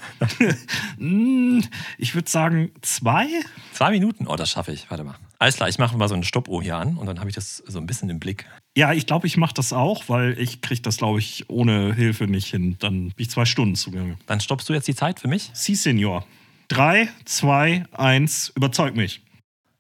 [0.99, 1.65] Hm,
[1.97, 3.27] ich würde sagen zwei.
[3.73, 4.27] Zwei Minuten?
[4.27, 4.91] Oh, das schaffe ich.
[4.91, 5.17] Warte mal.
[5.41, 7.57] Alles klar, ich mache mal so eine Stoppuhr hier an und dann habe ich das
[7.67, 8.45] so ein bisschen im Blick.
[8.77, 12.25] Ja, ich glaube, ich mache das auch, weil ich kriege das, glaube ich, ohne Hilfe
[12.25, 12.77] nicht hin.
[12.79, 14.19] Dann bin ich zwei Stunden zugange.
[14.27, 15.51] Dann stoppst du jetzt die Zeit für mich?
[15.55, 16.27] Si, Senor.
[16.69, 19.23] Drei, zwei, eins, überzeug mich.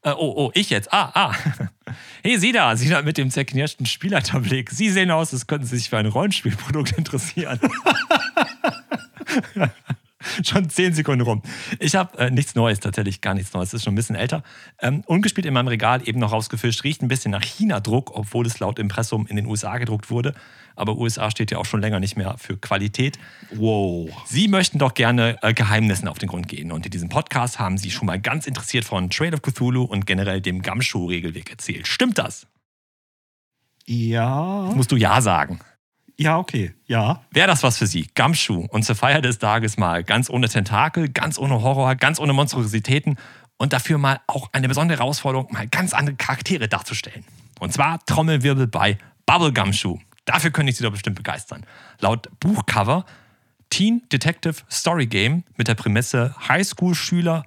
[0.02, 0.92] Äh, oh, oh, ich jetzt.
[0.94, 1.34] Ah, ah.
[2.22, 4.70] Hey, Sie da, Sie da mit dem zerknirschten Spielertablik.
[4.70, 7.58] Sie sehen aus, als könnten Sie sich für ein Rollenspielprodukt interessieren.
[10.44, 11.42] schon zehn Sekunden rum.
[11.78, 13.70] Ich habe äh, nichts Neues, tatsächlich gar nichts Neues.
[13.70, 14.42] Das ist schon ein bisschen älter.
[14.80, 16.84] Ähm, ungespielt in meinem Regal, eben noch rausgefischt.
[16.84, 20.34] Riecht ein bisschen nach China-Druck, obwohl es laut Impressum in den USA gedruckt wurde.
[20.76, 23.18] Aber USA steht ja auch schon länger nicht mehr für Qualität.
[23.52, 24.10] Wow.
[24.26, 26.72] Sie möchten doch gerne äh, Geheimnissen auf den Grund gehen.
[26.72, 30.06] Und in diesem Podcast haben Sie schon mal ganz interessiert von Trade of Cthulhu und
[30.06, 31.86] generell dem Gumshoe-Regelweg erzählt.
[31.86, 32.46] Stimmt das?
[33.86, 34.72] Ja.
[34.74, 35.60] Musst du Ja sagen.
[36.20, 36.74] Ja, okay.
[36.86, 37.22] Ja.
[37.30, 38.06] Wäre das was für Sie?
[38.14, 42.34] Gumshoe und zur Feier des Tages mal ganz ohne Tentakel, ganz ohne Horror, ganz ohne
[42.34, 43.16] Monstrositäten
[43.56, 47.24] und dafür mal auch eine besondere Herausforderung, mal ganz andere Charaktere darzustellen.
[47.58, 49.98] Und zwar Trommelwirbel bei Bubblegum Shoe.
[50.26, 51.64] Dafür könnte ich Sie doch bestimmt begeistern.
[52.00, 53.06] Laut Buchcover
[53.70, 57.46] Teen Detective Story Game mit der Prämisse Highschool-Schüler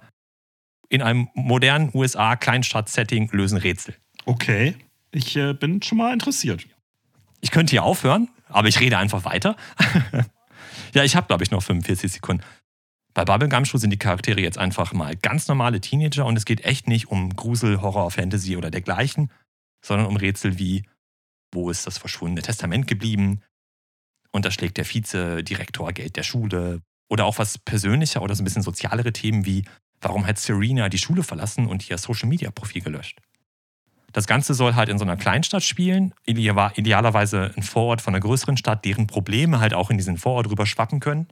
[0.88, 3.94] in einem modernen USA-Kleinstadt-Setting lösen Rätsel.
[4.24, 4.74] Okay.
[5.12, 6.66] Ich äh, bin schon mal interessiert.
[7.40, 9.56] Ich könnte hier aufhören, aber ich rede einfach weiter.
[10.94, 12.42] ja, ich habe, glaube ich, noch 45 Sekunden.
[13.12, 16.64] Bei Bubblegum Show sind die Charaktere jetzt einfach mal ganz normale Teenager und es geht
[16.64, 19.30] echt nicht um Grusel, Horror, Fantasy oder dergleichen,
[19.84, 20.84] sondern um Rätsel wie,
[21.52, 23.40] wo ist das verschwundene Testament geblieben?
[24.32, 26.80] Unterschlägt der Vizedirektor Geld der Schule?
[27.08, 29.64] Oder auch was persönlicher oder so ein bisschen sozialere Themen wie,
[30.00, 33.20] warum hat Serena die Schule verlassen und ihr Social-Media-Profil gelöscht?
[34.14, 38.20] Das Ganze soll halt in so einer Kleinstadt spielen, ideal- idealerweise ein Vorort von einer
[38.20, 41.26] größeren Stadt, deren Probleme halt auch in diesen Vorort rüber schwappen können.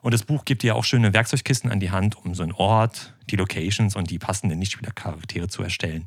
[0.00, 3.14] Und das Buch gibt dir auch schöne Werkzeugkisten an die Hand, um so einen Ort,
[3.28, 6.06] die Locations und die passenden Nichtspielercharaktere zu erstellen.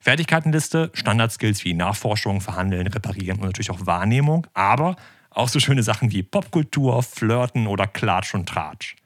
[0.00, 4.96] Fertigkeitenliste, Standardskills wie Nachforschung, Verhandeln, Reparieren und natürlich auch Wahrnehmung, aber
[5.28, 8.96] auch so schöne Sachen wie Popkultur, Flirten oder Klatsch und Tratsch.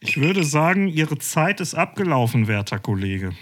[0.00, 3.34] Ich würde sagen, Ihre Zeit ist abgelaufen, werter Kollege.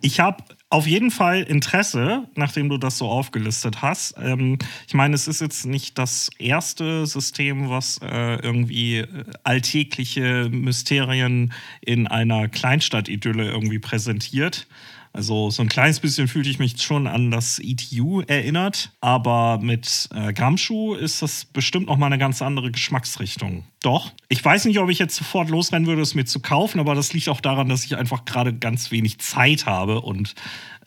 [0.00, 4.14] Ich habe auf jeden Fall Interesse, nachdem du das so aufgelistet hast.
[4.18, 9.06] Ähm, ich meine, es ist jetzt nicht das erste System, was äh, irgendwie äh,
[9.42, 14.68] alltägliche Mysterien in einer Kleinstadt-Idylle irgendwie präsentiert.
[15.12, 20.08] Also so ein kleines bisschen fühlte ich mich schon an das ETU erinnert, aber mit
[20.14, 23.64] äh, Gramschuh ist das bestimmt noch mal eine ganz andere Geschmacksrichtung.
[23.82, 24.12] Doch.
[24.28, 27.12] Ich weiß nicht, ob ich jetzt sofort losrennen würde, es mir zu kaufen, aber das
[27.12, 30.34] liegt auch daran, dass ich einfach gerade ganz wenig Zeit habe und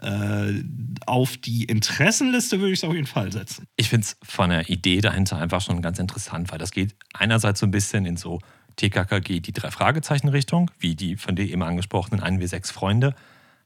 [0.01, 0.63] äh,
[1.05, 3.67] auf die Interessenliste würde ich es auf jeden Fall setzen.
[3.75, 7.59] Ich finde es von der Idee dahinter einfach schon ganz interessant, weil das geht einerseits
[7.59, 8.39] so ein bisschen in so
[8.77, 13.15] TKKG die drei Fragezeichen-Richtung, wie die von dir eben angesprochenen 1W6 Freunde,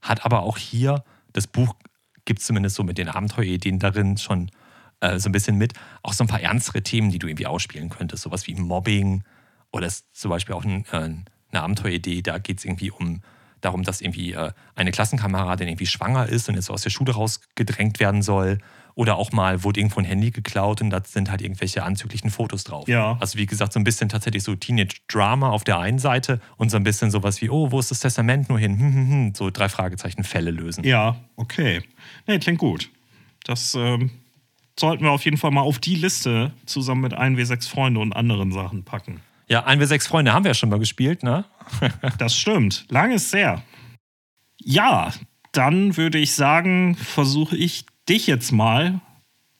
[0.02, 1.76] hat aber auch hier, das Buch
[2.26, 4.52] gibt es zumindest so mit den Abenteuerideen darin schon
[5.00, 7.90] äh, so ein bisschen mit, auch so ein paar ernstere Themen, die du irgendwie ausspielen
[7.90, 9.24] könntest, sowas wie Mobbing
[9.72, 10.96] oder zum Beispiel auch ein, äh,
[11.52, 13.22] eine Abenteueridee, da geht es irgendwie um
[13.62, 18.00] darum, dass irgendwie äh, eine Klassenkameradin irgendwie schwanger ist und jetzt aus der Schule rausgedrängt
[18.00, 18.60] werden soll.
[18.98, 22.64] Oder auch mal wurde irgendwo ein Handy geklaut und da sind halt irgendwelche anzüglichen Fotos
[22.64, 22.88] drauf.
[22.88, 23.16] Ja.
[23.20, 26.78] Also wie gesagt, so ein bisschen tatsächlich so Teenage-Drama auf der einen Seite und so
[26.78, 28.80] ein bisschen sowas wie, oh, wo ist das Testament nur hin?
[28.80, 29.36] Hm, hm, hm.
[29.36, 30.84] So drei Fragezeichen Fälle lösen.
[30.84, 31.84] Ja, okay.
[32.26, 32.90] Nee, klingt gut.
[33.44, 34.10] Das ähm,
[34.80, 38.52] sollten wir auf jeden Fall mal auf die Liste zusammen mit 1W6 Freunde und anderen
[38.52, 39.22] Sachen packen.
[39.48, 41.46] Ja, ein wir sechs Freunde haben wir ja schon mal gespielt, ne?
[42.18, 42.86] Das stimmt.
[42.90, 43.62] Lang ist sehr.
[44.58, 45.14] Ja,
[45.52, 49.02] dann würde ich sagen, versuche ich dich jetzt mal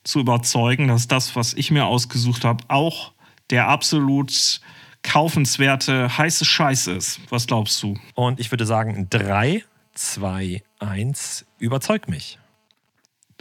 [0.04, 3.14] zu überzeugen, dass das, was ich mir ausgesucht habe, auch
[3.50, 4.62] der absolut
[5.04, 7.20] kaufenswerte heiße Scheiß ist.
[7.30, 7.98] Was glaubst du?
[8.16, 12.40] Und ich würde sagen, drei, zwei, eins, überzeug mich.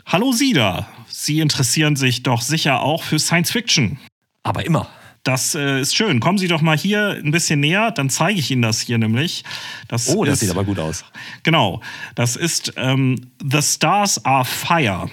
[0.05, 3.99] Hallo Sida, Sie interessieren sich doch sicher auch für Science Fiction.
[4.43, 4.89] Aber immer.
[5.27, 6.21] Das äh, ist schön.
[6.21, 9.45] Kommen Sie doch mal hier ein bisschen näher, dann zeige ich Ihnen das hier nämlich.
[9.89, 11.05] Das oh, das ist, sieht aber gut aus.
[11.43, 11.81] Genau,
[12.15, 15.11] das ist ähm, The Stars Are Fire.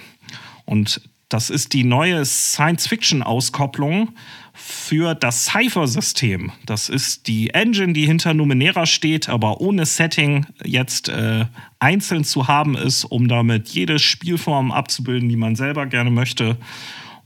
[0.64, 4.10] Und das ist die neue Science-Fiction-Auskopplung
[4.52, 6.52] für das Cypher-System.
[6.64, 11.46] Das ist die Engine, die hinter Numenera steht, aber ohne Setting jetzt äh,
[11.80, 16.56] einzeln zu haben ist, um damit jede Spielform abzubilden, die man selber gerne möchte.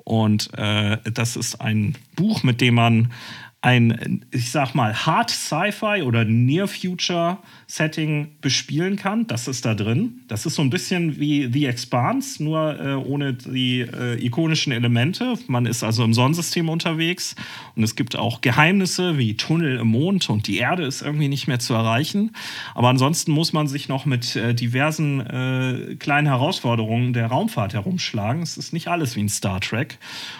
[0.09, 3.12] Und äh, das ist ein Buch, mit dem man
[3.61, 7.37] ein, ich sag mal, Hard Sci-Fi oder Near Future
[7.70, 9.26] Setting bespielen kann.
[9.26, 10.22] Das ist da drin.
[10.26, 15.35] Das ist so ein bisschen wie The Expanse, nur äh, ohne die äh, ikonischen Elemente.
[15.48, 17.37] Man ist also im Sonnensystem unterwegs
[17.76, 21.46] und es gibt auch Geheimnisse wie Tunnel im Mond und die Erde ist irgendwie nicht
[21.46, 22.33] mehr zu erreichen.
[22.74, 28.40] Aber ansonsten muss man sich noch mit äh, diversen äh, kleinen Herausforderungen der Raumfahrt herumschlagen.
[28.40, 29.98] Es ist nicht alles wie in Star Trek.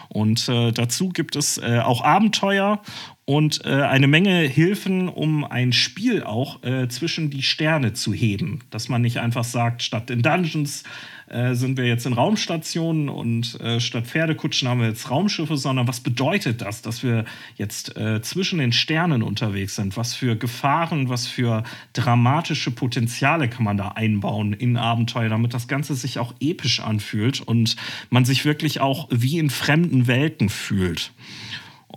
[0.09, 2.81] Und äh, dazu gibt es äh, auch Abenteuer
[3.29, 8.61] und äh, eine Menge Hilfen, um ein Spiel auch äh, zwischen die Sterne zu heben.
[8.71, 10.83] Dass man nicht einfach sagt, statt in Dungeons
[11.29, 15.87] äh, sind wir jetzt in Raumstationen und äh, statt Pferdekutschen haben wir jetzt Raumschiffe, sondern
[15.87, 19.99] was bedeutet das, dass wir jetzt äh, zwischen den Sternen unterwegs sind?
[19.99, 25.69] Was für Gefahren, was für dramatische Potenziale kann man da einbauen in Abenteuer, damit das
[25.69, 27.77] Ganze sich auch episch anfühlt und
[28.09, 31.13] man sich wirklich auch wie in fremden Welten fühlt.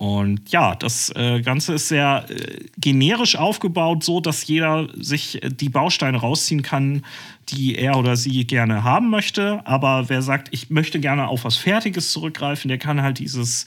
[0.02, 5.50] Und ja, das äh, Ganze ist sehr äh, generisch aufgebaut, so dass jeder sich äh,
[5.52, 7.06] die Bausteine rausziehen kann,
[7.50, 9.62] die er oder sie gerne haben möchte.
[9.68, 13.66] Aber wer sagt, ich möchte gerne auf was Fertiges zurückgreifen, der kann halt dieses,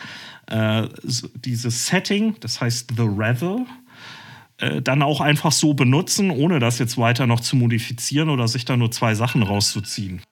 [1.35, 3.67] dieses Setting, das heißt The Revel,
[4.83, 8.77] dann auch einfach so benutzen, ohne das jetzt weiter noch zu modifizieren oder sich da
[8.77, 10.23] nur zwei Sachen rauszuziehen.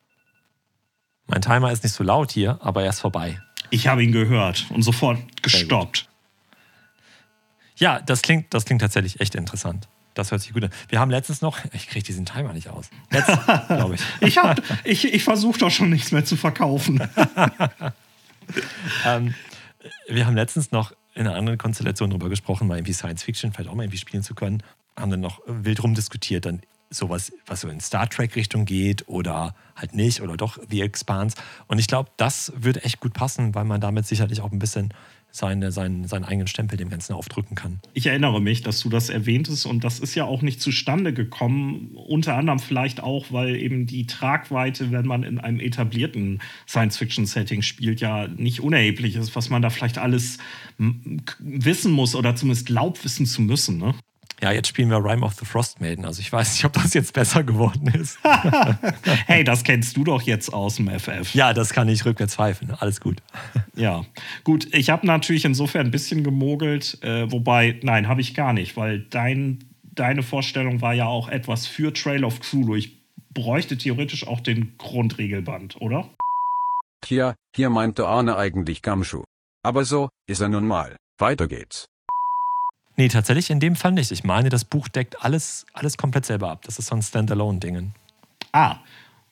[1.27, 3.41] Mein Timer ist nicht so laut hier, aber er ist vorbei.
[3.73, 6.07] Ich habe ihn gehört und sofort gestoppt.
[7.77, 9.89] Ja, das klingt, das klingt tatsächlich echt interessant.
[10.13, 10.71] Das hört sich gut an.
[10.91, 12.91] Wir haben letztens noch, ich kriege diesen Timer nicht aus.
[13.11, 14.03] Letztens, glaube ich.
[14.21, 14.39] ich
[14.85, 17.01] ich, ich versuche doch schon nichts mehr zu verkaufen.
[19.07, 19.35] ähm,
[20.07, 23.71] wir haben letztens noch in einer anderen Konstellation darüber gesprochen, mal irgendwie Science Fiction vielleicht
[23.71, 24.63] auch mal irgendwie spielen zu können.
[24.99, 26.61] Haben dann noch wild rumdiskutiert, dann
[26.93, 31.37] sowas, was so in Star Trek-Richtung geht oder halt nicht oder doch The Expanse.
[31.67, 34.93] Und ich glaube, das würde echt gut passen, weil man damit sicherlich auch ein bisschen
[35.33, 37.81] seine, seinen, seinen eigenen Stempel dem Ganzen aufdrücken kann.
[37.95, 41.93] Ich erinnere mich, dass du das erwähntest und das ist ja auch nicht zustande gekommen.
[41.95, 48.01] Unter anderem vielleicht auch, weil eben die Tragweite, wenn man in einem etablierten Science-Fiction-Setting spielt,
[48.01, 50.37] ja nicht unerheblich ist, was man da vielleicht alles
[51.39, 53.79] wissen muss oder zumindest glaubt wissen zu müssen.
[53.79, 53.95] Ne?
[54.43, 56.05] Ja, jetzt spielen wir Rime of the Frost Maiden.
[56.05, 58.19] Also ich weiß nicht, ob das jetzt besser geworden ist.
[59.27, 61.33] hey, das kennst du doch jetzt aus dem FF.
[61.33, 62.73] Ja, das kann ich rückwärts pfeifen.
[62.73, 63.23] Alles gut.
[63.77, 64.05] ja,
[64.43, 64.67] gut.
[64.75, 66.99] Ich habe natürlich insofern ein bisschen gemogelt.
[67.03, 71.69] Äh, wobei, nein, habe ich gar nicht, weil dein, deine Vorstellung war ja auch etwas
[71.69, 72.75] für Trail of Cthulhu.
[72.75, 72.97] Ich
[73.33, 76.11] bräuchte theoretisch auch den Grundregelband, oder?
[77.05, 79.23] Hier, hier meinte Arne eigentlich Gamschuh.
[79.63, 80.97] Aber so, ist er nun mal.
[81.19, 81.87] Weiter geht's.
[82.97, 84.11] Nee, tatsächlich in dem Fall nicht.
[84.11, 86.63] Ich meine, das Buch deckt alles, alles komplett selber ab.
[86.65, 87.93] Das ist so ein Standalone-Ding.
[88.53, 88.77] Ah,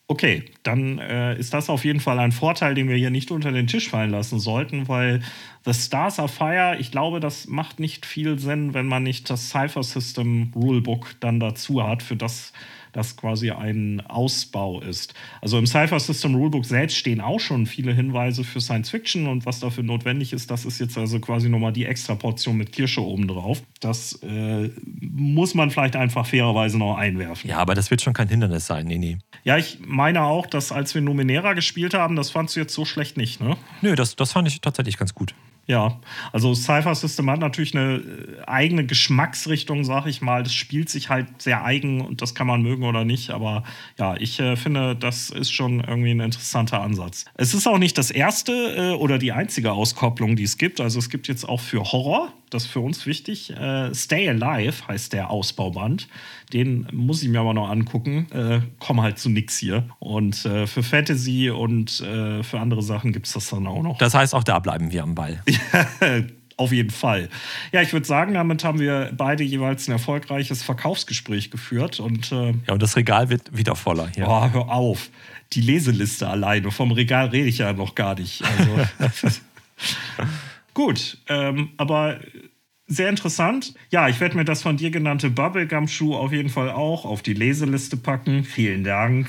[0.07, 0.45] okay.
[0.63, 3.67] Dann äh, ist das auf jeden Fall ein Vorteil, den wir hier nicht unter den
[3.67, 5.23] Tisch fallen lassen sollten, weil
[5.67, 9.51] The Stars are Fire, ich glaube, das macht nicht viel Sinn, wenn man nicht das
[9.51, 12.55] Cypher System Rulebook dann dazu hat, für das
[12.93, 15.15] das quasi ein Ausbau ist.
[15.41, 19.47] Also im Cypher System Rulebook selbst stehen auch schon viele Hinweise für Science Fiction und
[19.47, 23.03] was dafür notwendig ist, das ist jetzt also quasi nochmal die extra Portion mit Kirsche
[23.03, 23.63] obendrauf.
[23.81, 27.49] Das äh, muss man vielleicht einfach fairerweise noch einwerfen.
[27.49, 29.19] Ja, aber das wird schon kein Hindernis sein, nee, nee.
[29.45, 32.85] Ja, ich meine auch, dass als wir Numenera gespielt haben, das fandst du jetzt so
[32.85, 33.57] schlecht nicht, ne?
[33.81, 35.35] Nö, das, das fand ich tatsächlich ganz gut.
[35.71, 36.01] Ja,
[36.33, 40.43] also Cypher System hat natürlich eine äh, eigene Geschmacksrichtung, sag ich mal.
[40.43, 43.31] Das spielt sich halt sehr eigen und das kann man mögen oder nicht.
[43.31, 43.63] Aber
[43.97, 47.25] ja, ich äh, finde, das ist schon irgendwie ein interessanter Ansatz.
[47.35, 50.81] Es ist auch nicht das erste äh, oder die einzige Auskopplung, die es gibt.
[50.81, 53.51] Also es gibt jetzt auch für Horror das ist für uns wichtig.
[53.51, 56.09] Äh, Stay Alive heißt der Ausbauband.
[56.53, 58.27] Den muss ich mir aber noch angucken.
[58.33, 59.89] Äh, komm halt zu nix hier.
[59.99, 63.99] Und äh, für Fantasy und äh, für andere Sachen gibt es das dann auch noch.
[63.99, 65.43] Das heißt, auch da bleiben wir am Ball.
[66.57, 67.31] Auf jeden Fall.
[67.73, 72.01] Ja, ich würde sagen, damit haben wir beide jeweils ein erfolgreiches Verkaufsgespräch geführt.
[72.01, 74.13] Und, äh, ja, und das Regal wird wieder voller.
[74.15, 74.27] Ja.
[74.29, 75.09] Oh, hör auf.
[75.55, 76.71] Die Leseliste alleine.
[76.71, 78.43] Vom Regal rede ich ja noch gar nicht.
[78.45, 79.39] Also,
[80.75, 82.21] Gut, ähm, aber
[82.87, 83.75] sehr interessant.
[83.91, 87.35] Ja, ich werde mir das von dir genannte Bubblegum-Schuh auf jeden Fall auch auf die
[87.35, 88.43] Leseliste packen.
[88.45, 89.29] Vielen Dank.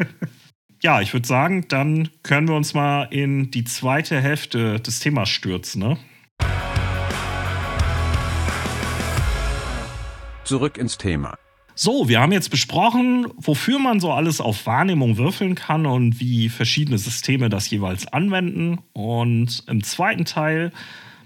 [0.82, 5.28] ja, ich würde sagen, dann können wir uns mal in die zweite Hälfte des Themas
[5.28, 5.80] stürzen.
[5.80, 5.96] Ne?
[10.44, 11.38] Zurück ins Thema.
[11.74, 16.48] So, wir haben jetzt besprochen, wofür man so alles auf Wahrnehmung würfeln kann und wie
[16.48, 18.78] verschiedene Systeme das jeweils anwenden.
[18.92, 20.72] Und im zweiten Teil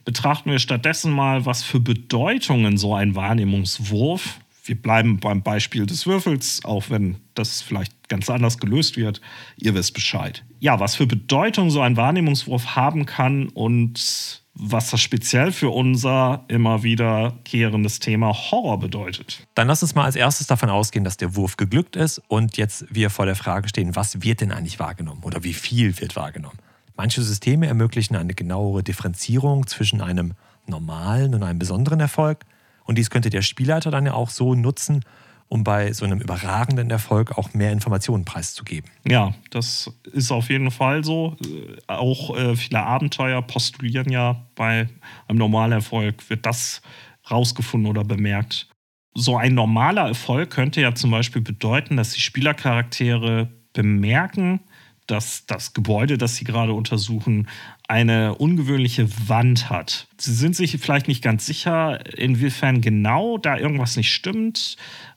[0.05, 6.07] betrachten wir stattdessen mal, was für Bedeutungen so ein Wahrnehmungswurf, wir bleiben beim Beispiel des
[6.07, 9.20] Würfels, auch wenn das vielleicht ganz anders gelöst wird,
[9.57, 10.44] ihr wisst Bescheid.
[10.59, 16.44] Ja, was für Bedeutung so ein Wahrnehmungswurf haben kann und was das speziell für unser
[16.48, 19.46] immer wiederkehrendes Thema Horror bedeutet.
[19.54, 22.86] Dann lass uns mal als erstes davon ausgehen, dass der Wurf geglückt ist und jetzt
[22.88, 26.59] wir vor der Frage stehen, was wird denn eigentlich wahrgenommen oder wie viel wird wahrgenommen.
[26.96, 30.32] Manche Systeme ermöglichen eine genauere Differenzierung zwischen einem
[30.66, 32.44] normalen und einem besonderen Erfolg.
[32.84, 35.04] Und dies könnte der Spielleiter dann ja auch so nutzen,
[35.49, 38.90] um bei so einem überragenden Erfolg auch mehr Informationen preiszugeben.
[39.07, 41.36] Ja, das ist auf jeden Fall so.
[41.42, 44.88] Äh, auch äh, viele Abenteuer postulieren ja, bei
[45.28, 46.82] einem normalen Erfolg wird das
[47.30, 48.68] rausgefunden oder bemerkt.
[49.14, 54.61] So ein normaler Erfolg könnte ja zum Beispiel bedeuten, dass die Spielercharaktere bemerken,
[55.07, 57.49] dass das Gebäude, das Sie gerade untersuchen,
[57.88, 60.09] eine ungewöhnliche Wand hat.
[60.18, 64.76] Sie sind sich vielleicht nicht ganz sicher, inwiefern genau da irgendwas nicht stimmt,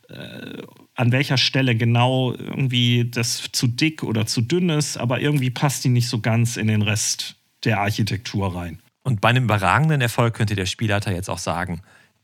[0.09, 0.63] äh,
[0.95, 5.83] an welcher Stelle genau irgendwie das zu dick oder zu dünn ist, aber irgendwie passt
[5.83, 8.79] die nicht so ganz in den Rest der Architektur rein.
[9.03, 11.81] Und bei einem überragenden Erfolg könnte der Spielleiter jetzt auch sagen,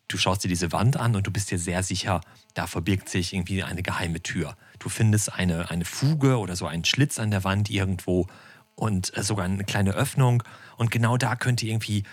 [0.07, 2.21] du schaust dir diese Wand an und du bist dir sehr sicher,
[2.53, 4.55] da verbirgt sich irgendwie eine geheime Tür.
[4.79, 8.27] Du findest eine, eine Fuge oder so einen Schlitz an der Wand irgendwo
[8.75, 10.43] und äh, sogar eine kleine Öffnung.
[10.77, 12.03] Und genau da könnte irgendwie,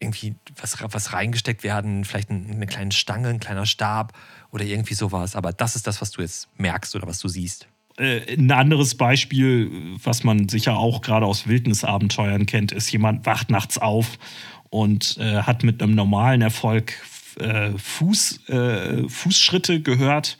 [0.00, 4.12] irgendwie was, was reingesteckt werden, vielleicht eine kleine Stange, ein kleiner Stab
[4.52, 5.36] oder irgendwie sowas.
[5.36, 7.66] Aber das ist das, was du jetzt merkst oder was du siehst.
[7.96, 9.70] Äh, ein anderes Beispiel,
[10.02, 14.18] was man sicher auch gerade aus Wildnisabenteuern kennt, ist, jemand wacht nachts auf
[14.70, 16.94] und äh, hat mit einem normalen Erfolg
[17.38, 20.38] äh, Fuß, äh, Fußschritte gehört.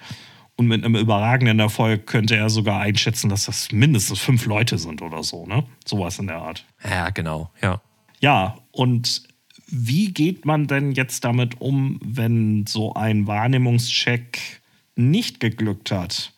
[0.56, 5.00] Und mit einem überragenden Erfolg könnte er sogar einschätzen, dass das mindestens fünf Leute sind
[5.00, 5.64] oder so, ne?
[5.86, 6.66] Sowas in der Art.
[6.84, 7.80] Ja, genau, ja.
[8.20, 9.22] Ja, und
[9.70, 14.60] wie geht man denn jetzt damit um, wenn so ein Wahrnehmungscheck
[14.96, 16.32] nicht geglückt hat?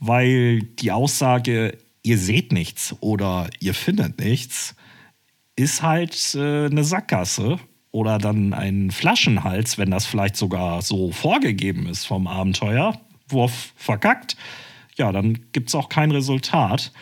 [0.00, 4.74] Weil die Aussage, ihr seht nichts oder ihr findet nichts,
[5.56, 7.58] ist halt äh, eine Sackgasse
[7.90, 12.98] oder dann ein Flaschenhals, wenn das vielleicht sogar so vorgegeben ist vom Abenteuer.
[13.28, 14.36] Wurf verkackt,
[14.96, 16.92] ja, dann gibt es auch kein Resultat.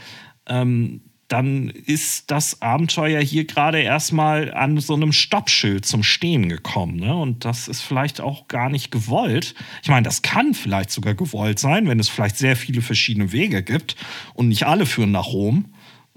[0.47, 1.01] Ähm,
[1.31, 6.97] dann ist das Abenteuer hier gerade erstmal an so einem Stoppschild zum Stehen gekommen.
[6.97, 7.15] Ne?
[7.15, 9.55] Und das ist vielleicht auch gar nicht gewollt.
[9.85, 13.63] Ich meine, das kann vielleicht sogar gewollt sein, wenn es vielleicht sehr viele verschiedene Wege
[13.63, 13.95] gibt
[14.35, 15.73] und nicht alle führen nach Rom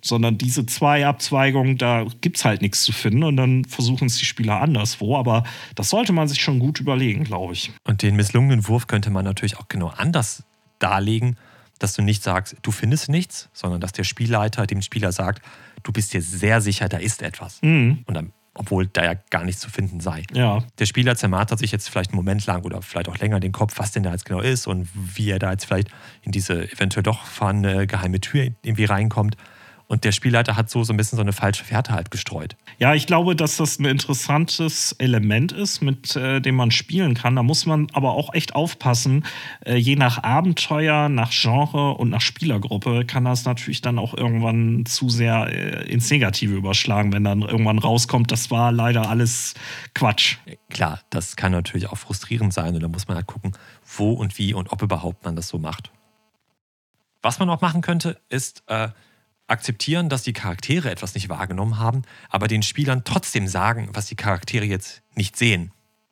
[0.05, 4.17] sondern diese zwei Abzweigungen, da gibt es halt nichts zu finden und dann versuchen es
[4.17, 5.15] die Spieler anderswo.
[5.15, 5.45] Aber
[5.75, 7.71] das sollte man sich schon gut überlegen, glaube ich.
[7.85, 10.43] Und den misslungenen Wurf könnte man natürlich auch genau anders
[10.79, 11.37] darlegen,
[11.83, 15.41] dass du nicht sagst, du findest nichts, sondern dass der Spielleiter dem Spieler sagt,
[15.83, 17.61] du bist dir sehr sicher, da ist etwas.
[17.61, 18.03] Mhm.
[18.05, 20.23] Und dann obwohl da ja gar nichts zu finden sei.
[20.31, 20.63] Ja.
[20.77, 23.73] Der Spieler zermartert sich jetzt vielleicht einen Moment lang oder vielleicht auch länger den Kopf,
[23.77, 25.89] was denn da jetzt genau ist und wie er da jetzt vielleicht
[26.21, 29.37] in diese eventuell doch vorhandene geheime Tür irgendwie reinkommt.
[29.87, 32.55] Und der Spielleiter hat so, so ein bisschen so eine falsche Fährte halt gestreut.
[32.79, 37.35] Ja, ich glaube, dass das ein interessantes Element ist, mit äh, dem man spielen kann.
[37.35, 39.25] Da muss man aber auch echt aufpassen.
[39.65, 44.85] Äh, je nach Abenteuer, nach Genre und nach Spielergruppe kann das natürlich dann auch irgendwann
[44.85, 49.53] zu sehr äh, ins Negative überschlagen, wenn dann irgendwann rauskommt, das war leider alles
[49.93, 50.37] Quatsch.
[50.69, 53.51] Klar, das kann natürlich auch frustrierend sein und da muss man halt gucken,
[53.97, 55.91] wo und wie und ob überhaupt man das so macht.
[57.21, 58.89] Was man auch machen könnte, ist äh,
[59.47, 64.15] akzeptieren, dass die Charaktere etwas nicht wahrgenommen haben, aber den Spielern trotzdem sagen, was die
[64.15, 65.71] Charaktere jetzt nicht sehen.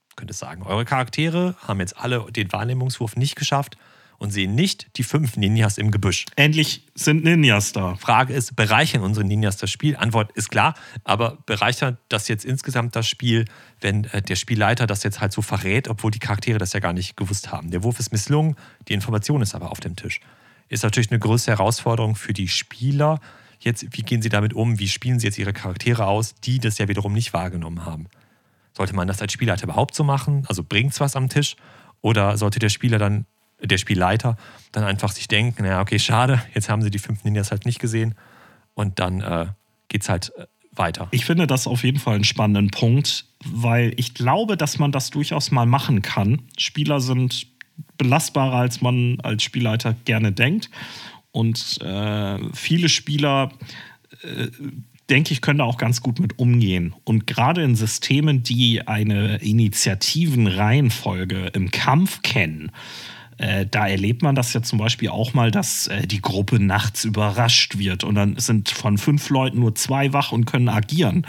[0.09, 3.77] Ich könnte sagen, eure Charaktere haben jetzt alle den Wahrnehmungswurf nicht geschafft
[4.17, 6.25] und sehen nicht die fünf Ninjas im Gebüsch.
[6.35, 7.95] Endlich sind Ninjas da.
[7.95, 9.95] Frage ist, bereichern unsere Ninjas das Spiel?
[9.95, 13.45] Antwort ist klar, aber bereichert das jetzt insgesamt das Spiel,
[13.79, 16.93] wenn äh, der Spielleiter das jetzt halt so verrät, obwohl die Charaktere das ja gar
[16.93, 17.71] nicht gewusst haben?
[17.71, 18.57] Der Wurf ist misslungen,
[18.89, 20.19] die Information ist aber auf dem Tisch
[20.71, 23.19] ist natürlich eine größere Herausforderung für die Spieler.
[23.59, 24.79] Jetzt, wie gehen sie damit um?
[24.79, 28.07] Wie spielen sie jetzt ihre Charaktere aus, die das ja wiederum nicht wahrgenommen haben?
[28.75, 30.45] Sollte man das als Spielleiter überhaupt so machen?
[30.47, 31.57] Also bringt es was am Tisch?
[31.99, 33.25] Oder sollte der Spieler dann,
[33.61, 34.37] der Spielleiter,
[34.71, 37.79] dann einfach sich denken, naja, okay, schade, jetzt haben sie die fünf Ninjas halt nicht
[37.79, 38.15] gesehen
[38.73, 39.47] und dann äh,
[39.93, 41.09] es halt äh, weiter.
[41.11, 45.09] Ich finde das auf jeden Fall einen spannenden Punkt, weil ich glaube, dass man das
[45.09, 46.43] durchaus mal machen kann.
[46.57, 47.50] Spieler sind
[48.01, 50.69] belastbarer, als man als Spielleiter gerne denkt.
[51.31, 53.51] Und äh, viele Spieler
[54.23, 54.47] äh,
[55.09, 56.95] denke ich, können da auch ganz gut mit umgehen.
[57.03, 62.71] Und gerade in Systemen, die eine Initiativenreihenfolge im Kampf kennen,
[63.37, 67.03] äh, da erlebt man das ja zum Beispiel auch mal, dass äh, die Gruppe nachts
[67.03, 71.27] überrascht wird und dann sind von fünf Leuten nur zwei wach und können agieren.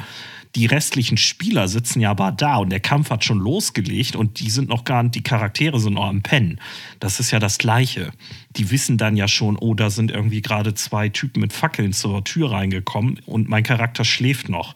[0.54, 4.50] Die restlichen Spieler sitzen ja aber da und der Kampf hat schon losgelegt und die
[4.50, 6.60] sind noch gar nicht, die Charaktere sind noch am Pennen.
[7.00, 8.12] Das ist ja das Gleiche.
[8.56, 12.22] Die wissen dann ja schon, oh, da sind irgendwie gerade zwei Typen mit Fackeln zur
[12.24, 14.74] Tür reingekommen und mein Charakter schläft noch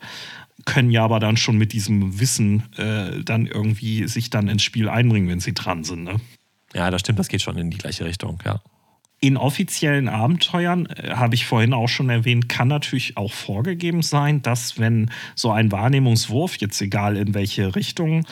[0.64, 4.88] können ja aber dann schon mit diesem Wissen äh, dann irgendwie sich dann ins Spiel
[4.88, 6.04] einbringen, wenn sie dran sind.
[6.04, 6.16] Ne?
[6.74, 8.60] Ja, das stimmt, das geht schon in die gleiche Richtung, ja.
[9.18, 14.42] In offiziellen Abenteuern, äh, habe ich vorhin auch schon erwähnt, kann natürlich auch vorgegeben sein,
[14.42, 18.26] dass wenn so ein Wahrnehmungswurf, jetzt egal in welche Richtung,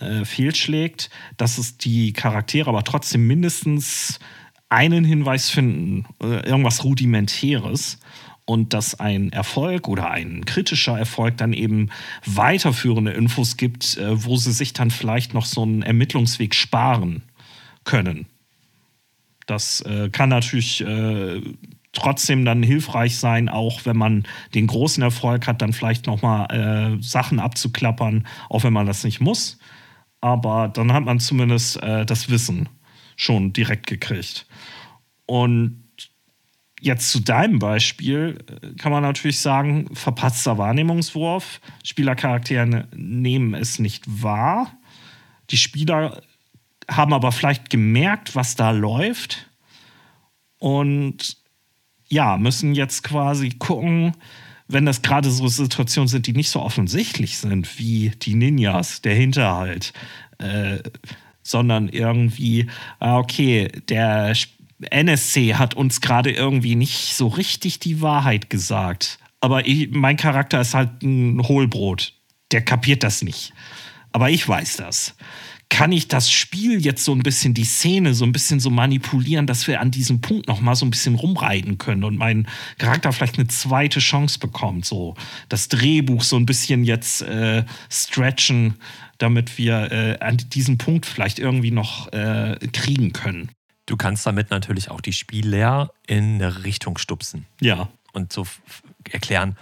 [0.00, 4.18] äh, fehlschlägt, dass es die Charaktere aber trotzdem mindestens
[4.68, 7.98] einen Hinweis finden, äh, irgendwas Rudimentäres
[8.44, 11.90] und dass ein Erfolg oder ein kritischer Erfolg dann eben
[12.26, 17.22] weiterführende Infos gibt, äh, wo sie sich dann vielleicht noch so einen Ermittlungsweg sparen
[17.84, 18.26] können.
[19.46, 21.40] Das äh, kann natürlich äh,
[21.92, 24.24] trotzdem dann hilfreich sein, auch wenn man
[24.54, 29.20] den großen Erfolg hat, dann vielleicht nochmal äh, Sachen abzuklappern, auch wenn man das nicht
[29.20, 29.58] muss.
[30.20, 32.68] Aber dann hat man zumindest äh, das Wissen
[33.16, 34.46] schon direkt gekriegt.
[35.26, 35.84] Und
[36.80, 41.60] jetzt zu deinem Beispiel äh, kann man natürlich sagen, verpatzter Wahrnehmungswurf.
[41.84, 44.72] Spielercharaktere nehmen es nicht wahr.
[45.50, 46.22] Die Spieler
[46.90, 49.48] haben aber vielleicht gemerkt, was da läuft
[50.58, 51.36] und
[52.08, 54.12] ja, müssen jetzt quasi gucken,
[54.68, 59.14] wenn das gerade so Situationen sind, die nicht so offensichtlich sind, wie die Ninjas, der
[59.14, 59.92] Hinterhalt,
[60.38, 60.78] äh,
[61.42, 62.68] sondern irgendwie,
[62.98, 64.34] ah, okay, der
[64.90, 69.18] NSC hat uns gerade irgendwie nicht so richtig die Wahrheit gesagt.
[69.40, 72.14] Aber ich, mein Charakter ist halt ein Hohlbrot.
[72.52, 73.52] Der kapiert das nicht.
[74.12, 75.14] Aber ich weiß das
[75.68, 79.46] kann ich das Spiel jetzt so ein bisschen, die Szene so ein bisschen so manipulieren,
[79.46, 82.46] dass wir an diesem Punkt noch mal so ein bisschen rumreiten können und mein
[82.78, 85.16] Charakter vielleicht eine zweite Chance bekommt, so
[85.48, 88.74] das Drehbuch so ein bisschen jetzt äh, stretchen,
[89.18, 93.50] damit wir äh, an diesem Punkt vielleicht irgendwie noch äh, kriegen können.
[93.86, 97.46] Du kannst damit natürlich auch die Spieler in eine Richtung stupsen.
[97.60, 97.88] Ja.
[98.12, 98.46] Und so
[99.10, 99.56] erklären,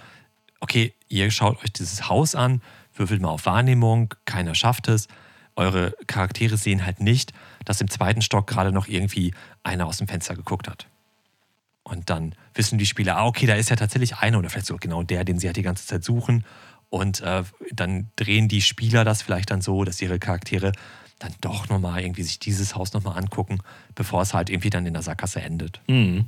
[0.59, 2.61] okay, ihr schaut euch dieses Haus an,
[2.93, 5.07] würfelt mal auf Wahrnehmung, keiner schafft es
[5.55, 7.33] eure Charaktere sehen halt nicht,
[7.65, 9.33] dass im zweiten Stock gerade noch irgendwie
[9.63, 10.87] einer aus dem Fenster geguckt hat.
[11.83, 14.79] Und dann wissen die Spieler, ah, okay, da ist ja tatsächlich einer oder vielleicht sogar
[14.79, 16.45] genau der, den sie halt die ganze Zeit suchen.
[16.89, 20.71] Und äh, dann drehen die Spieler das vielleicht dann so, dass ihre Charaktere
[21.19, 23.59] dann doch nochmal irgendwie sich dieses Haus nochmal angucken,
[23.95, 25.81] bevor es halt irgendwie dann in der Sackgasse endet.
[25.87, 26.25] Mhm.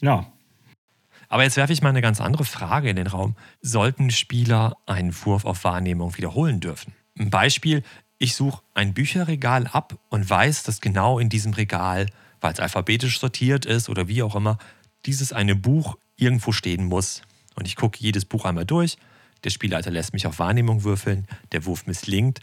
[0.00, 0.26] Ja.
[1.28, 3.36] Aber jetzt werfe ich mal eine ganz andere Frage in den Raum.
[3.62, 6.92] Sollten Spieler einen Wurf auf Wahrnehmung wiederholen dürfen?
[7.18, 7.82] Ein Beispiel,
[8.20, 12.06] ich suche ein Bücherregal ab und weiß, dass genau in diesem Regal,
[12.42, 14.58] weil es alphabetisch sortiert ist oder wie auch immer,
[15.06, 17.22] dieses eine Buch irgendwo stehen muss.
[17.54, 18.98] Und ich gucke jedes Buch einmal durch.
[19.42, 21.26] Der Spielleiter lässt mich auf Wahrnehmung würfeln.
[21.52, 22.40] Der Wurf misslingt.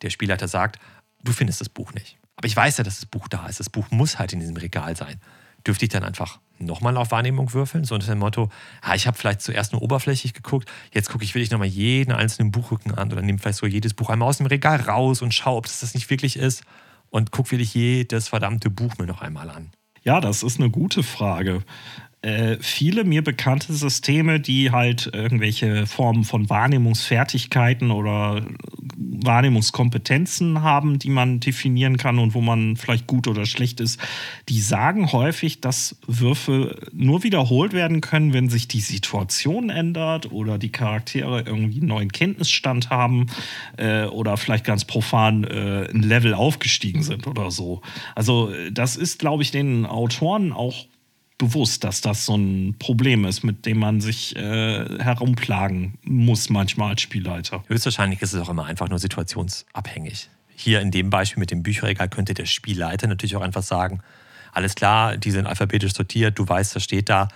[0.00, 0.80] Der Spielleiter sagt,
[1.22, 2.16] du findest das Buch nicht.
[2.36, 3.60] Aber ich weiß ja, dass das Buch da ist.
[3.60, 5.20] Das Buch muss halt in diesem Regal sein.
[5.68, 8.48] Dürfte ich dann einfach nochmal auf Wahrnehmung würfeln, so unter dem Motto,
[8.80, 12.50] ah, ich habe vielleicht zuerst nur oberflächlich geguckt, jetzt gucke ich wirklich nochmal jeden einzelnen
[12.50, 15.58] Buchrücken an oder nehme vielleicht so jedes Buch einmal aus dem Regal raus und schaue,
[15.58, 16.64] ob das das nicht wirklich ist
[17.10, 19.70] und gucke wirklich jedes verdammte Buch mir noch einmal an.
[20.04, 21.62] Ja, das ist eine gute Frage
[22.20, 28.44] äh, viele mir bekannte Systeme, die halt irgendwelche Formen von Wahrnehmungsfertigkeiten oder
[28.96, 34.00] Wahrnehmungskompetenzen haben, die man definieren kann und wo man vielleicht gut oder schlecht ist,
[34.48, 40.58] die sagen häufig, dass Würfe nur wiederholt werden können, wenn sich die Situation ändert oder
[40.58, 43.26] die Charaktere irgendwie einen neuen Kenntnisstand haben
[43.76, 47.80] äh, oder vielleicht ganz profan äh, ein Level aufgestiegen sind oder so.
[48.16, 50.86] Also das ist, glaube ich, den Autoren auch
[51.38, 56.90] bewusst, dass das so ein Problem ist, mit dem man sich äh, herumplagen muss manchmal
[56.90, 57.62] als Spielleiter.
[57.68, 60.28] Höchstwahrscheinlich ist es auch immer einfach nur situationsabhängig.
[60.54, 64.00] Hier in dem Beispiel mit dem Bücherregal könnte der Spielleiter natürlich auch einfach sagen,
[64.52, 67.28] alles klar, die sind alphabetisch sortiert, du weißt, das steht da,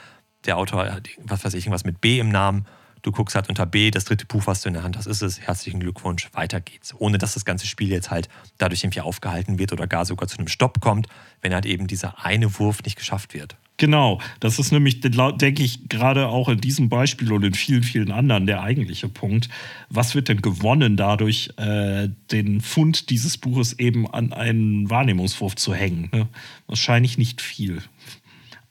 [0.44, 2.66] der Autor hat, was weiß ich, irgendwas mit B im Namen,
[3.02, 5.22] du guckst halt unter B, das dritte Buch, was du in der Hand hast, ist
[5.22, 6.94] es, herzlichen Glückwunsch, weiter geht's.
[6.98, 8.28] Ohne dass das ganze Spiel jetzt halt
[8.58, 11.06] dadurch irgendwie aufgehalten wird oder gar sogar zu einem Stopp kommt,
[11.40, 13.56] wenn halt eben dieser eine Wurf nicht geschafft wird.
[13.78, 18.12] Genau, das ist nämlich, denke ich, gerade auch in diesem Beispiel und in vielen, vielen
[18.12, 19.48] anderen der eigentliche Punkt.
[19.88, 25.74] Was wird denn gewonnen dadurch, äh, den Fund dieses Buches eben an einen Wahrnehmungswurf zu
[25.74, 26.10] hängen?
[26.12, 26.28] Ne?
[26.66, 27.82] Wahrscheinlich nicht viel.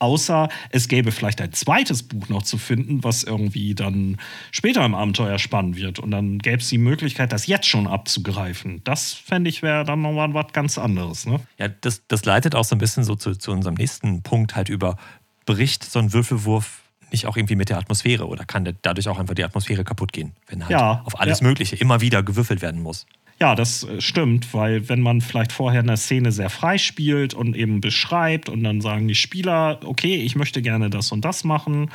[0.01, 4.17] Außer es gäbe vielleicht ein zweites Buch noch zu finden, was irgendwie dann
[4.49, 5.99] später im Abenteuer spannend wird.
[5.99, 8.81] Und dann gäbe es die Möglichkeit, das jetzt schon abzugreifen.
[8.83, 11.27] Das fände ich wäre dann nochmal was ganz anderes.
[11.27, 11.39] Ne?
[11.59, 14.69] Ja, das, das leitet auch so ein bisschen so zu, zu unserem nächsten Punkt halt
[14.69, 14.97] über,
[15.45, 16.81] bricht so ein Würfelwurf
[17.11, 20.31] nicht auch irgendwie mit der Atmosphäre oder kann dadurch auch einfach die Atmosphäre kaputt gehen,
[20.47, 21.47] wenn halt ja, auf alles ja.
[21.47, 23.05] Mögliche immer wieder gewürfelt werden muss.
[23.39, 27.55] Ja, das äh, stimmt, weil wenn man vielleicht vorher eine Szene sehr frei spielt und
[27.55, 31.89] eben beschreibt und dann sagen die Spieler, okay, ich möchte gerne das und das machen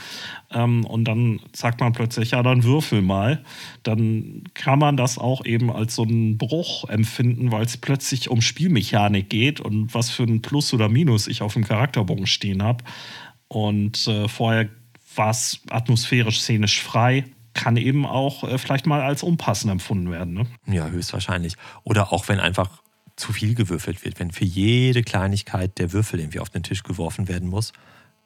[0.53, 3.45] ähm, und dann sagt man plötzlich, ja, dann würfel mal,
[3.85, 8.41] dann kann man das auch eben als so einen Bruch empfinden, weil es plötzlich um
[8.41, 12.83] Spielmechanik geht und was für ein Plus oder Minus ich auf dem Charakterbogen stehen habe.
[13.49, 14.69] Und äh, vorher
[15.15, 17.25] war es atmosphärisch, szenisch frei
[17.57, 20.35] kann eben auch äh, vielleicht mal als unpassend empfunden werden.
[20.35, 20.47] Ne?
[20.67, 21.57] Ja, höchstwahrscheinlich.
[21.83, 22.83] Oder auch wenn einfach
[23.17, 27.29] zu viel gewürfelt wird, wenn für jede Kleinigkeit der Würfel irgendwie auf den Tisch geworfen
[27.29, 27.73] werden muss.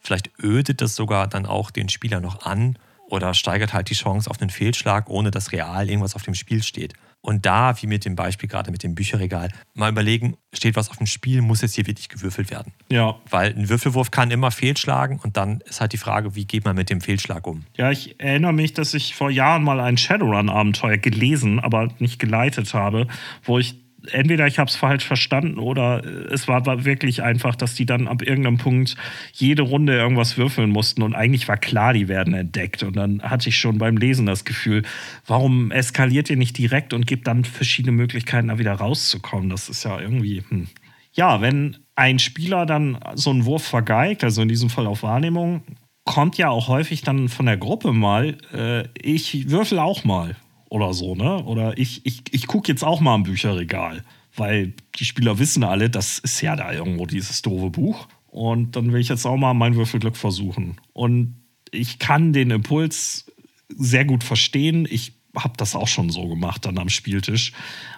[0.00, 2.76] Vielleicht ödet das sogar dann auch den Spieler noch an
[3.10, 6.62] oder steigert halt die Chance auf einen Fehlschlag, ohne dass real irgendwas auf dem Spiel
[6.62, 6.94] steht.
[7.22, 10.96] Und da, wie mit dem Beispiel gerade mit dem Bücherregal, mal überlegen, steht was auf
[10.96, 12.72] dem Spiel, muss jetzt hier wirklich gewürfelt werden.
[12.90, 13.16] Ja.
[13.28, 16.76] Weil ein Würfelwurf kann immer fehlschlagen und dann ist halt die Frage, wie geht man
[16.76, 17.64] mit dem Fehlschlag um?
[17.76, 22.72] Ja, ich erinnere mich, dass ich vor Jahren mal ein Shadowrun-Abenteuer gelesen, aber nicht geleitet
[22.72, 23.06] habe,
[23.44, 23.76] wo ich
[24.12, 28.22] entweder ich habe es falsch verstanden oder es war, wirklich einfach, dass die dann ab
[28.22, 28.96] irgendeinem Punkt
[29.32, 32.82] jede Runde irgendwas würfeln mussten und eigentlich war klar, die werden entdeckt.
[32.82, 34.82] Und dann hatte ich schon beim Lesen das Gefühl,
[35.26, 39.50] warum eskaliert ihr nicht direkt und gibt dann verschiedene Möglichkeiten, da wieder rauszukommen?
[39.50, 40.42] Das ist ja irgendwie.
[40.48, 40.68] Hm.
[41.12, 45.62] Ja, wenn ein Spieler dann so einen Wurf vergeigt, also in diesem Fall auf Wahrnehmung,
[46.04, 50.36] kommt ja auch häufig dann von der Gruppe mal, äh, ich würfel auch mal
[50.70, 51.44] oder so, ne?
[51.44, 54.02] Oder ich, ich, ich gucke jetzt auch mal im Bücherregal,
[54.34, 58.08] weil die Spieler wissen alle, das ist ja da irgendwo dieses doofe Buch.
[58.28, 60.76] Und dann will ich jetzt auch mal mein Würfelglück versuchen.
[60.92, 61.34] Und
[61.72, 63.26] ich kann den Impuls
[63.68, 64.86] sehr gut verstehen.
[64.88, 67.52] Ich habe das auch schon so gemacht dann am Spieltisch.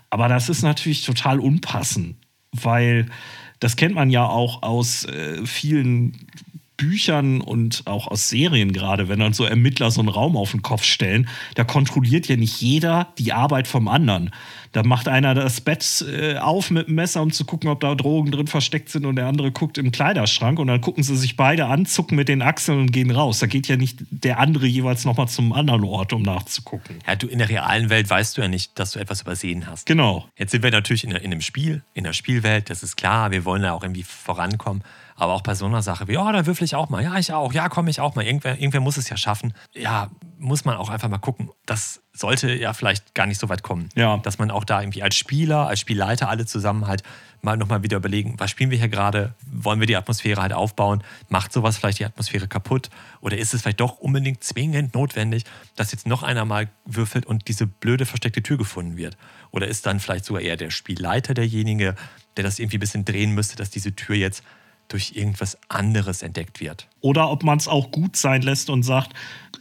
[0.09, 2.17] Aber das ist natürlich total unpassend,
[2.53, 3.07] weil
[3.61, 6.27] das kennt man ja auch aus äh, vielen
[6.83, 10.63] Büchern und auch aus Serien gerade, wenn dann so Ermittler so einen Raum auf den
[10.63, 14.31] Kopf stellen, da kontrolliert ja nicht jeder die Arbeit vom anderen.
[14.73, 17.95] Da macht einer das Bett äh, auf mit dem Messer, um zu gucken, ob da
[17.95, 21.37] Drogen drin versteckt sind und der andere guckt im Kleiderschrank und dann gucken sie sich
[21.37, 23.39] beide an, zucken mit den Achseln und gehen raus.
[23.39, 26.97] Da geht ja nicht der andere jeweils nochmal zum anderen Ort, um nachzugucken.
[27.07, 29.87] Ja, du in der realen Welt weißt du ja nicht, dass du etwas übersehen hast.
[29.87, 30.27] Genau.
[30.37, 33.45] Jetzt sind wir natürlich in, in einem Spiel, in der Spielwelt, das ist klar, wir
[33.45, 34.83] wollen ja auch irgendwie vorankommen.
[35.17, 37.03] Aber auch bei so einer Sache wie, oh, da würfel ich auch mal.
[37.03, 37.53] Ja, ich auch.
[37.53, 38.25] Ja, komm ich auch mal.
[38.25, 39.55] Irgendwer, irgendwer muss es ja schaffen.
[39.75, 41.51] Ja, muss man auch einfach mal gucken.
[41.67, 43.89] Das sollte ja vielleicht gar nicht so weit kommen.
[43.95, 44.19] Ja.
[44.19, 47.03] Dass man auch da irgendwie als Spieler, als Spielleiter alle zusammen halt
[47.43, 49.35] mal nochmal wieder überlegen, was spielen wir hier gerade?
[49.45, 51.03] Wollen wir die Atmosphäre halt aufbauen?
[51.29, 52.89] Macht sowas vielleicht die Atmosphäre kaputt?
[53.21, 55.45] Oder ist es vielleicht doch unbedingt zwingend notwendig,
[55.77, 59.17] dass jetzt noch einer mal würfelt und diese blöde versteckte Tür gefunden wird?
[59.51, 61.97] Oder ist dann vielleicht sogar eher der Spielleiter derjenige,
[62.37, 64.45] der das irgendwie ein bisschen drehen müsste, dass diese Tür jetzt
[64.89, 66.89] durch irgendwas anderes entdeckt wird.
[67.01, 69.15] Oder ob man es auch gut sein lässt und sagt,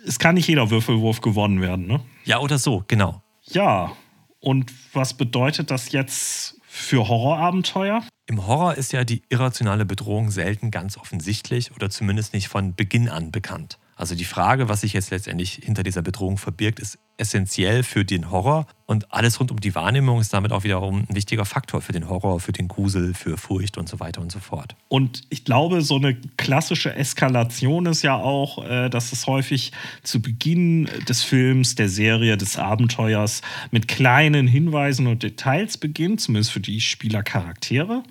[0.06, 1.88] es kann nicht jeder Würfelwurf gewonnen werden.
[1.88, 2.02] Ne?
[2.26, 3.22] Ja, oder so, genau.
[3.46, 3.94] Ja,
[4.40, 8.04] und was bedeutet das jetzt für Horrorabenteuer?
[8.26, 13.10] Im Horror ist ja die irrationale Bedrohung selten ganz offensichtlich oder zumindest nicht von Beginn
[13.10, 13.78] an bekannt.
[13.96, 18.32] Also die Frage, was sich jetzt letztendlich hinter dieser Bedrohung verbirgt, ist essentiell für den
[18.32, 21.94] Horror und alles rund um die Wahrnehmung ist damit auch wiederum ein wichtiger Faktor für
[21.94, 24.76] den Horror, für den Grusel, für Furcht und so weiter und so fort.
[24.90, 29.72] Und ich glaube, so eine klassische Eskalation ist ja auch, äh, dass es häufig
[30.04, 33.42] zu Beginn des Films, der Serie, des Abenteuers
[33.72, 38.04] mit kleinen Hinweisen und Details beginnt, zumindest für die Spielercharaktere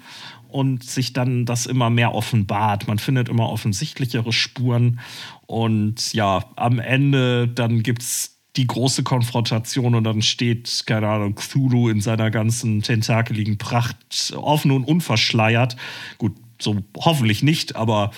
[0.49, 2.89] und sich dann das immer mehr offenbart.
[2.89, 5.01] Man findet immer offensichtlichere Spuren
[5.47, 11.35] und ja, am Ende dann gibt es die große Konfrontation und dann steht, keine Ahnung,
[11.35, 13.97] Cthulhu in seiner ganzen tentakeligen Pracht
[14.37, 15.77] offen und unverschleiert.
[16.19, 18.11] Gut, so hoffentlich nicht, aber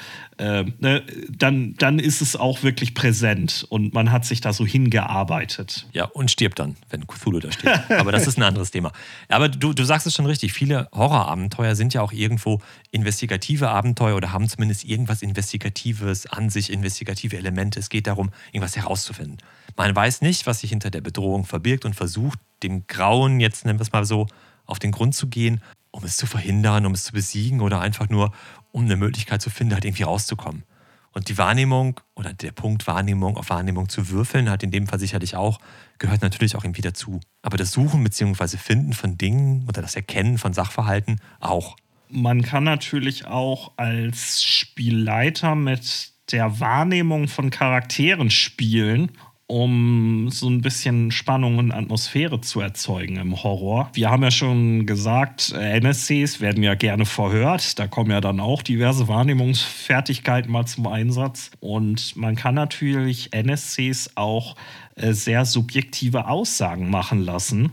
[0.42, 4.66] äh, ne, dann, dann ist es auch wirklich präsent und man hat sich da so
[4.66, 5.86] hingearbeitet.
[5.92, 7.70] Ja, und stirbt dann, wenn Cthulhu da steht.
[7.90, 8.90] Aber das ist ein anderes Thema.
[9.28, 14.16] Aber du, du sagst es schon richtig, viele Horrorabenteuer sind ja auch irgendwo investigative Abenteuer
[14.16, 17.78] oder haben zumindest irgendwas Investigatives an sich, investigative Elemente.
[17.78, 19.38] Es geht darum, irgendwas herauszufinden.
[19.76, 23.78] Man weiß nicht, was sich hinter der Bedrohung verbirgt und versucht, dem Grauen, jetzt nennen
[23.78, 24.26] wir es mal so,
[24.66, 25.60] auf den Grund zu gehen
[25.92, 28.32] um es zu verhindern, um es zu besiegen oder einfach nur,
[28.72, 30.64] um eine Möglichkeit zu finden, halt irgendwie rauszukommen.
[31.12, 34.98] Und die Wahrnehmung oder der Punkt Wahrnehmung auf Wahrnehmung zu würfeln, hat in dem Fall
[34.98, 35.60] sicherlich auch,
[35.98, 37.20] gehört natürlich auch irgendwie dazu.
[37.42, 38.56] Aber das Suchen bzw.
[38.56, 41.76] Finden von Dingen oder das Erkennen von Sachverhalten auch.
[42.08, 49.12] man kann natürlich auch als Spielleiter mit der Wahrnehmung von Charakteren spielen
[49.52, 53.90] um so ein bisschen Spannung und Atmosphäre zu erzeugen im Horror.
[53.92, 57.78] Wir haben ja schon gesagt, NSCs werden ja gerne verhört.
[57.78, 61.50] Da kommen ja dann auch diverse Wahrnehmungsfertigkeiten mal zum Einsatz.
[61.60, 64.56] Und man kann natürlich NSCs auch
[64.94, 67.72] äh, sehr subjektive Aussagen machen lassen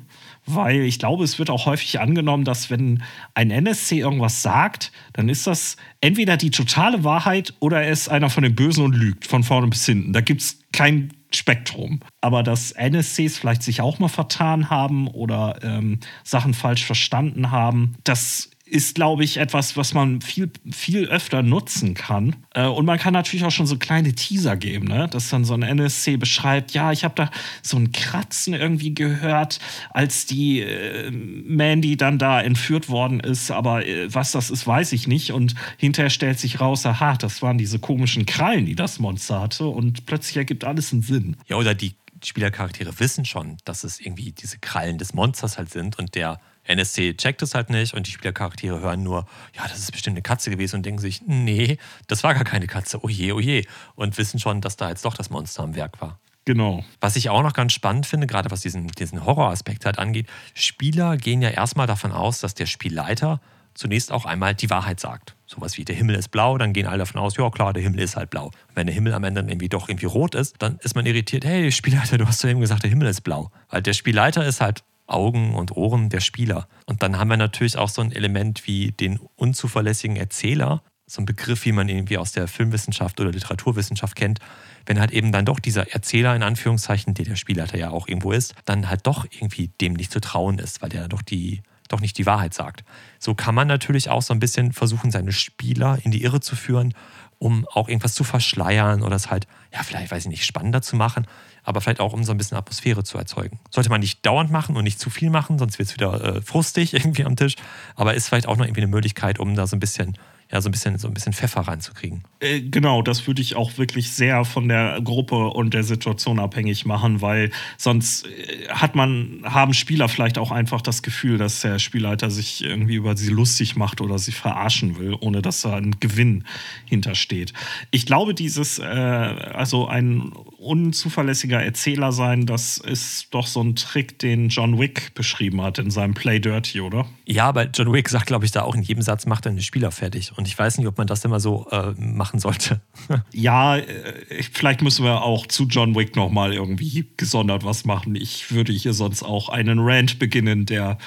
[0.51, 3.03] weil ich glaube, es wird auch häufig angenommen, dass wenn
[3.36, 8.32] ein NSC irgendwas sagt, dann ist das entweder die totale Wahrheit oder er ist einer
[8.32, 10.11] von den Bösen und lügt von vorne bis hinten.
[10.11, 11.99] Da gibt es kein Spektrum.
[12.21, 17.95] Aber dass NSCs vielleicht sich auch mal vertan haben oder ähm, Sachen falsch verstanden haben,
[18.03, 22.36] das ist, glaube ich, etwas, was man viel, viel öfter nutzen kann.
[22.53, 25.07] Äh, und man kann natürlich auch schon so kleine Teaser geben, ne?
[25.09, 29.59] dass dann so ein NSC beschreibt, ja, ich habe da so ein Kratzen irgendwie gehört,
[29.91, 34.93] als die äh, Mandy dann da entführt worden ist, aber äh, was das ist, weiß
[34.93, 35.32] ich nicht.
[35.32, 39.65] Und hinterher stellt sich raus, aha, das waren diese komischen Krallen, die das Monster hatte
[39.65, 41.38] und plötzlich ergibt alles einen Sinn.
[41.47, 45.97] Ja, oder die Spielercharaktere wissen schon, dass es irgendwie diese Krallen des Monsters halt sind
[45.97, 46.39] und der
[46.70, 50.22] NSC checkt es halt nicht und die Spielercharaktere hören nur, ja, das ist bestimmt eine
[50.22, 53.65] Katze gewesen und denken sich, nee, das war gar keine Katze, oh je, oh je.
[53.95, 56.20] Und wissen schon, dass da jetzt doch das Monster am Werk war.
[56.45, 56.84] Genau.
[57.01, 61.17] Was ich auch noch ganz spannend finde, gerade was diesen, diesen Horroraspekt halt angeht, Spieler
[61.17, 63.41] gehen ja erstmal davon aus, dass der Spielleiter
[63.74, 65.36] zunächst auch einmal die Wahrheit sagt.
[65.45, 68.01] Sowas wie der Himmel ist blau, dann gehen alle davon aus, ja klar, der Himmel
[68.01, 68.51] ist halt blau.
[68.76, 71.45] Wenn der Himmel am Ende dann irgendwie doch irgendwie rot ist, dann ist man irritiert,
[71.45, 73.51] hey Spielleiter, du hast zu eben gesagt, der Himmel ist blau.
[73.70, 76.68] Weil der Spielleiter ist halt Augen und Ohren der Spieler.
[76.86, 81.26] Und dann haben wir natürlich auch so ein Element wie den unzuverlässigen Erzähler, so ein
[81.26, 84.39] Begriff, wie man irgendwie aus der Filmwissenschaft oder Literaturwissenschaft kennt,
[84.86, 88.32] wenn halt eben dann doch dieser Erzähler in Anführungszeichen, der der Spielleiter ja auch irgendwo
[88.32, 91.99] ist, dann halt doch irgendwie dem nicht zu trauen ist, weil der doch die doch
[91.99, 92.84] nicht die Wahrheit sagt.
[93.18, 96.55] So kann man natürlich auch so ein bisschen versuchen, seine Spieler in die Irre zu
[96.55, 96.93] führen,
[97.39, 100.95] um auch irgendwas zu verschleiern oder es halt, ja, vielleicht, weiß ich nicht, spannender zu
[100.95, 101.26] machen
[101.64, 103.60] aber vielleicht auch, um so ein bisschen Atmosphäre zu erzeugen.
[103.70, 106.41] Sollte man nicht dauernd machen und nicht zu viel machen, sonst wird es wieder äh,
[106.41, 107.55] frustig irgendwie am Tisch,
[107.95, 110.18] aber ist vielleicht auch noch irgendwie eine Möglichkeit, um da so ein bisschen
[110.52, 112.24] ja, so ein bisschen, so ein bisschen Pfeffer reinzukriegen.
[112.39, 116.86] Äh, genau, das würde ich auch wirklich sehr von der Gruppe und der Situation abhängig
[116.86, 121.78] machen, weil sonst äh, hat man, haben Spieler vielleicht auch einfach das Gefühl, dass der
[121.78, 126.00] Spielleiter sich irgendwie über sie lustig macht oder sie verarschen will, ohne dass da ein
[126.00, 126.45] Gewinn
[126.86, 127.54] hintersteht.
[127.91, 134.18] Ich glaube, dieses, äh, also ein unzuverlässiger Erzähler sein, das ist doch so ein Trick,
[134.18, 137.06] den John Wick beschrieben hat in seinem Play Dirty, oder?
[137.28, 139.62] Ja, aber John Wick sagt, glaube ich, da auch in jedem Satz macht er einen
[139.62, 140.32] Spieler fertig.
[140.39, 142.79] Und ich weiß nicht, ob man das immer so äh, machen sollte.
[143.33, 148.15] ja, äh, vielleicht müssen wir auch zu John Wick nochmal irgendwie gesondert was machen.
[148.15, 150.97] Ich würde hier sonst auch einen Rant beginnen, der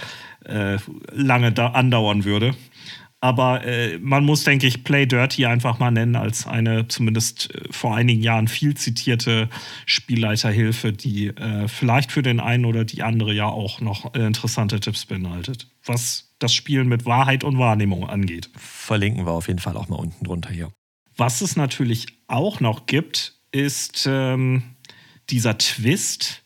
[0.44, 0.76] äh,
[1.12, 2.54] lange da andauern würde.
[3.20, 7.72] Aber äh, man muss, denke ich, Play Dirty einfach mal nennen als eine zumindest äh,
[7.72, 9.48] vor einigen Jahren viel zitierte
[9.86, 14.78] Spielleiterhilfe, die äh, vielleicht für den einen oder die andere ja auch noch äh, interessante
[14.78, 18.50] Tipps beinhaltet, was das Spielen mit Wahrheit und Wahrnehmung angeht.
[18.56, 20.72] Verlinken wir auf jeden Fall auch mal unten drunter hier.
[21.16, 24.62] Was es natürlich auch noch gibt, ist ähm,
[25.28, 26.42] dieser Twist,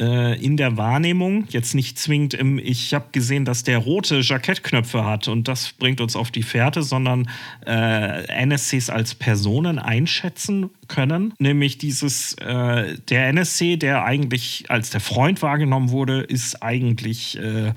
[0.00, 5.04] äh, in der Wahrnehmung, jetzt nicht zwingend im, ich habe gesehen, dass der rote Jackettknöpfe
[5.04, 7.28] hat und das bringt uns auf die Fährte, sondern
[7.66, 11.34] äh, NSCs als Personen einschätzen können.
[11.38, 17.74] Nämlich dieses, äh, der NSC, der eigentlich als der Freund wahrgenommen wurde, ist eigentlich äh,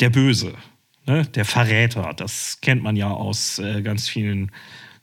[0.00, 0.54] der Böse,
[1.06, 1.26] ne?
[1.26, 2.12] der Verräter.
[2.16, 4.50] Das kennt man ja aus äh, ganz vielen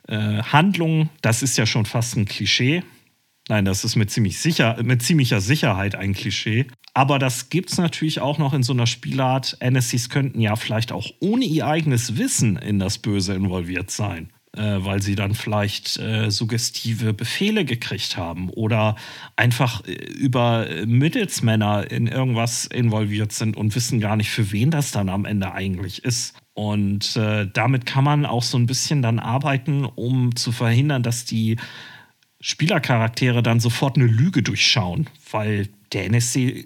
[0.08, 1.10] äh, Handlungen.
[1.22, 2.84] Das ist ja schon fast ein Klischee.
[3.50, 6.68] Nein, das ist mit, ziemlich sicher, mit ziemlicher Sicherheit ein Klischee.
[6.94, 9.58] Aber das gibt es natürlich auch noch in so einer Spielart.
[9.60, 14.33] NSCs könnten ja vielleicht auch ohne ihr eigenes Wissen in das Böse involviert sein.
[14.56, 18.96] Äh, weil sie dann vielleicht äh, suggestive Befehle gekriegt haben oder
[19.36, 24.92] einfach äh, über Mittelsmänner in irgendwas involviert sind und wissen gar nicht, für wen das
[24.92, 26.36] dann am Ende eigentlich ist.
[26.54, 31.26] Und äh, damit kann man auch so ein bisschen dann arbeiten, um zu verhindern, dass
[31.26, 31.58] die
[32.40, 36.66] Spielercharaktere dann sofort eine Lüge durchschauen, weil der NSC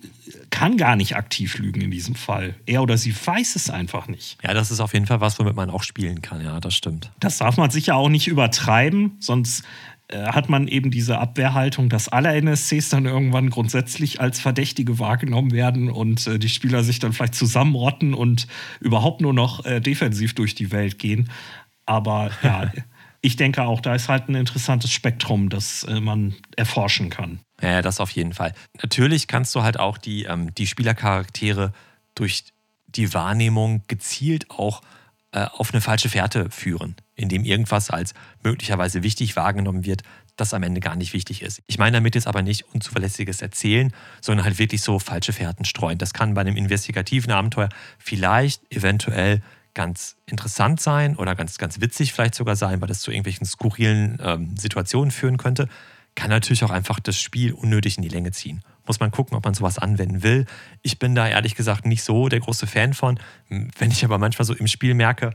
[0.50, 2.56] kann gar nicht aktiv lügen in diesem Fall.
[2.66, 4.38] Er oder sie weiß es einfach nicht.
[4.44, 7.12] Ja, das ist auf jeden Fall was, womit man auch spielen kann, ja, das stimmt.
[7.20, 9.64] Das darf man sicher auch nicht übertreiben, sonst
[10.10, 15.52] äh, hat man eben diese Abwehrhaltung, dass alle NSCs dann irgendwann grundsätzlich als Verdächtige wahrgenommen
[15.52, 18.48] werden und äh, die Spieler sich dann vielleicht zusammenrotten und
[18.80, 21.30] überhaupt nur noch äh, defensiv durch die Welt gehen.
[21.86, 22.72] Aber ja.
[23.28, 27.42] ich denke auch, da ist halt ein interessantes Spektrum, das äh, man erforschen kann.
[27.62, 28.54] Ja, das auf jeden Fall.
[28.82, 31.74] Natürlich kannst du halt auch die, ähm, die Spielercharaktere
[32.16, 32.46] durch
[32.88, 34.82] die Wahrnehmung gezielt auch
[35.34, 38.14] äh, auf eine falsche Fährte führen, indem irgendwas als
[38.44, 40.04] möglicherweise wichtig wahrgenommen wird,
[40.38, 41.62] das am Ende gar nicht wichtig ist.
[41.68, 45.98] Ich meine damit jetzt aber nicht unzuverlässiges Erzählen, sondern halt wirklich so falsche Fährten streuen.
[45.98, 47.68] Das kann bei einem investigativen Abenteuer
[48.00, 49.42] vielleicht eventuell
[49.78, 54.18] ganz interessant sein oder ganz, ganz witzig vielleicht sogar sein, weil das zu irgendwelchen skurrilen
[54.24, 55.70] ähm, Situationen führen könnte.
[56.16, 58.64] Kann natürlich auch einfach das Spiel unnötig in die Länge ziehen.
[58.88, 60.48] Muss man gucken, ob man sowas anwenden will.
[60.82, 63.20] Ich bin da ehrlich gesagt nicht so der große Fan von.
[63.50, 65.30] Wenn ich aber manchmal so im Spiel merke,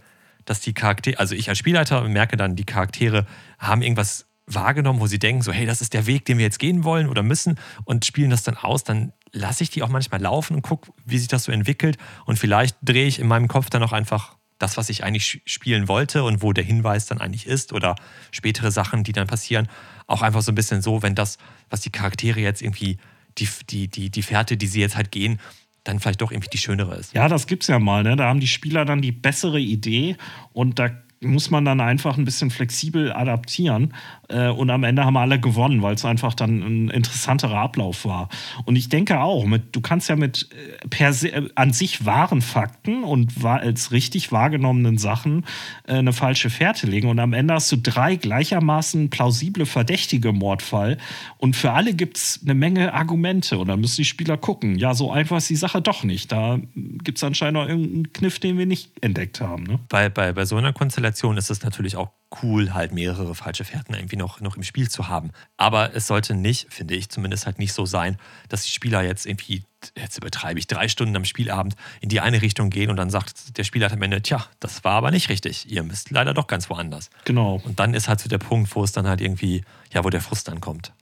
[0.44, 3.26] dass die Charaktere, also ich als Spielleiter merke dann, die Charaktere
[3.60, 6.58] haben irgendwas wahrgenommen, wo sie denken, so, hey, das ist der Weg, den wir jetzt
[6.58, 10.20] gehen wollen oder müssen und spielen das dann aus, dann lasse ich die auch manchmal
[10.20, 11.96] laufen und gucke, wie sich das so entwickelt.
[12.26, 15.88] Und vielleicht drehe ich in meinem Kopf dann auch einfach das, was ich eigentlich spielen
[15.88, 17.96] wollte und wo der Hinweis dann eigentlich ist oder
[18.30, 19.68] spätere Sachen, die dann passieren,
[20.06, 21.38] auch einfach so ein bisschen so, wenn das,
[21.68, 22.98] was die Charaktere jetzt irgendwie,
[23.38, 25.40] die, die, die, die Fährte, die sie jetzt halt gehen,
[25.84, 27.12] dann vielleicht doch irgendwie die schönere ist.
[27.12, 28.04] Ja, das gibt's ja mal.
[28.04, 28.14] Ne?
[28.14, 30.16] Da haben die Spieler dann die bessere Idee
[30.52, 30.90] und da
[31.20, 33.94] muss man dann einfach ein bisschen flexibel adaptieren.
[34.32, 38.28] Äh, und am Ende haben alle gewonnen, weil es einfach dann ein interessanterer Ablauf war.
[38.64, 42.04] Und ich denke auch, mit, du kannst ja mit äh, per se, äh, an sich
[42.06, 45.44] wahren Fakten und als richtig wahrgenommenen Sachen
[45.86, 47.08] äh, eine falsche Fährte legen.
[47.08, 50.98] Und am Ende hast du drei gleichermaßen plausible Verdächtige im Mordfall.
[51.38, 53.58] Und für alle gibt es eine Menge Argumente.
[53.58, 54.78] Und dann müssen die Spieler gucken.
[54.78, 56.32] Ja, so einfach ist die Sache doch nicht.
[56.32, 59.64] Da gibt es anscheinend noch irgendeinen Kniff, den wir nicht entdeckt haben.
[59.64, 59.78] Ne?
[59.88, 62.10] Bei, bei, bei so einer Konstellation ist es natürlich auch
[62.42, 65.30] cool, halt mehrere falsche Fährten irgendwie noch, noch im Spiel zu haben.
[65.56, 68.16] Aber es sollte nicht, finde ich zumindest halt nicht so sein,
[68.48, 69.64] dass die Spieler jetzt irgendwie,
[69.96, 73.58] jetzt übertreibe ich, drei Stunden am Spielabend in die eine Richtung gehen und dann sagt
[73.58, 75.70] der Spieler am Ende, tja, das war aber nicht richtig.
[75.70, 77.10] Ihr müsst leider doch ganz woanders.
[77.24, 77.60] Genau.
[77.64, 80.20] Und dann ist halt so der Punkt, wo es dann halt irgendwie, ja, wo der
[80.20, 80.92] Frust dann kommt.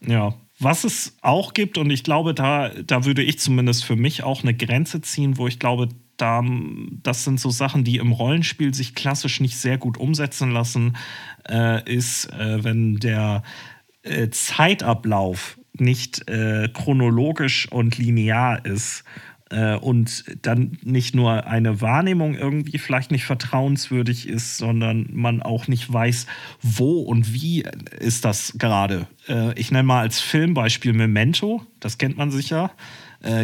[0.00, 4.22] Ja, was es auch gibt, und ich glaube, da, da würde ich zumindest für mich
[4.22, 6.42] auch eine Grenze ziehen, wo ich glaube, da,
[7.02, 10.96] das sind so Sachen, die im Rollenspiel sich klassisch nicht sehr gut umsetzen lassen,
[11.48, 13.42] äh, ist, äh, wenn der
[14.02, 19.04] äh, Zeitablauf nicht äh, chronologisch und linear ist
[19.50, 25.68] äh, und dann nicht nur eine Wahrnehmung irgendwie vielleicht nicht vertrauenswürdig ist, sondern man auch
[25.68, 26.26] nicht weiß,
[26.62, 27.64] wo und wie
[28.00, 29.06] ist das gerade.
[29.28, 32.70] Äh, ich nenne mal als Filmbeispiel Memento, das kennt man sicher,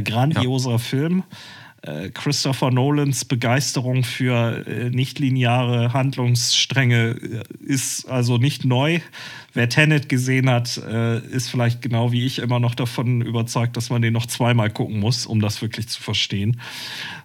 [0.04, 0.78] grandioser ja.
[0.78, 1.24] Film.
[1.82, 9.00] Äh, Christopher Nolans Begeisterung für äh, nichtlineare Handlungsstränge äh, ist also nicht neu.
[9.52, 14.00] Wer Tenet gesehen hat, ist vielleicht genau wie ich immer noch davon überzeugt, dass man
[14.00, 16.58] den noch zweimal gucken muss, um das wirklich zu verstehen.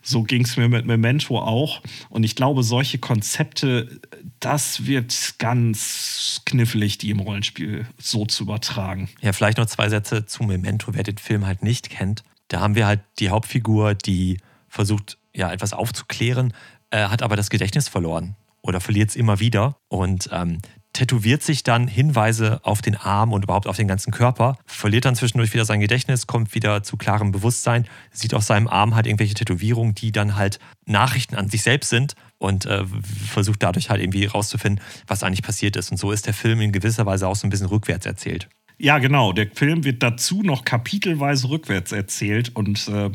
[0.02, 1.82] So ging es mir mit Memento auch.
[2.10, 4.02] Und ich glaube, solche Konzepte,
[4.42, 9.08] das wird ganz knifflig, die im Rollenspiel so zu übertragen.
[9.22, 12.26] Ja, vielleicht noch zwei Sätze zu Memento, wer den Film halt nicht kennt.
[12.48, 16.54] Da haben wir halt die Hauptfigur, die versucht, ja, etwas aufzuklären,
[16.92, 20.60] äh, hat aber das Gedächtnis verloren oder verliert es immer wieder und ähm,
[20.94, 25.16] tätowiert sich dann Hinweise auf den Arm und überhaupt auf den ganzen Körper, verliert dann
[25.16, 29.36] zwischendurch wieder sein Gedächtnis, kommt wieder zu klarem Bewusstsein, sieht auf seinem Arm halt irgendwelche
[29.36, 32.84] Tätowierungen, die dann halt Nachrichten an sich selbst sind und äh,
[33.32, 35.92] versucht dadurch halt irgendwie rauszufinden, was eigentlich passiert ist.
[35.92, 38.50] Und so ist der Film in gewisser Weise auch so ein bisschen rückwärts erzählt.
[38.80, 39.34] Ja, genau.
[39.34, 43.10] Der Film wird dazu noch kapitelweise rückwärts erzählt und äh,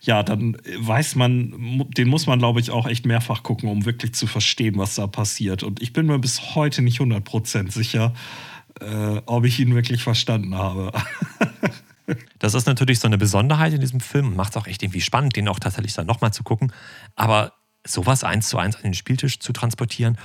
[0.00, 4.14] ja, dann weiß man, den muss man, glaube ich, auch echt mehrfach gucken, um wirklich
[4.14, 5.64] zu verstehen, was da passiert.
[5.64, 8.14] Und ich bin mir bis heute nicht 100% sicher,
[8.80, 10.92] äh, ob ich ihn wirklich verstanden habe.
[12.38, 15.34] das ist natürlich so eine Besonderheit in diesem Film macht es auch echt irgendwie spannend,
[15.34, 16.72] den auch tatsächlich dann nochmal zu gucken.
[17.16, 17.54] Aber
[17.84, 20.18] sowas eins zu eins an den Spieltisch zu transportieren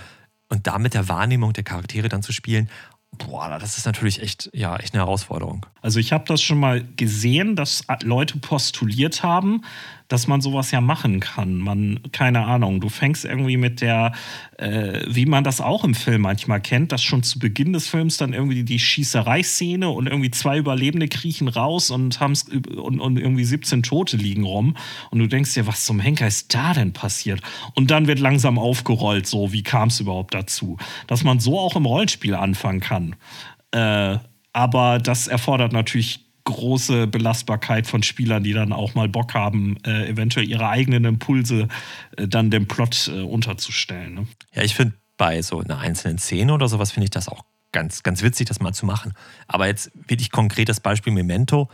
[0.47, 2.69] und damit der Wahrnehmung der Charaktere dann zu spielen
[3.17, 5.65] Boah, das ist natürlich echt, ja, echt eine Herausforderung.
[5.81, 9.61] Also ich habe das schon mal gesehen, dass Leute postuliert haben,
[10.07, 11.57] dass man sowas ja machen kann.
[11.57, 14.11] Man, keine Ahnung, du fängst irgendwie mit der,
[14.57, 18.17] äh, wie man das auch im Film manchmal kennt, dass schon zu Beginn des Films
[18.17, 23.45] dann irgendwie die Schießereiszene und irgendwie zwei Überlebende kriechen raus und, haben's, und, und irgendwie
[23.45, 24.75] 17 Tote liegen rum.
[25.11, 27.41] Und du denkst dir, was zum Henker ist da denn passiert?
[27.73, 30.77] Und dann wird langsam aufgerollt, so, wie kam es überhaupt dazu?
[31.07, 33.15] Dass man so auch im Rollenspiel anfangen kann.
[33.71, 34.17] Äh,
[34.53, 40.07] aber das erfordert natürlich große Belastbarkeit von Spielern, die dann auch mal Bock haben, äh,
[40.07, 41.67] eventuell ihre eigenen Impulse
[42.15, 44.13] äh, dann dem Plot äh, unterzustellen.
[44.13, 44.27] Ne?
[44.53, 48.03] Ja, ich finde bei so einer einzelnen Szene oder sowas finde ich das auch ganz,
[48.03, 49.13] ganz witzig, das mal zu machen.
[49.47, 51.69] Aber jetzt wirklich konkretes Beispiel Memento,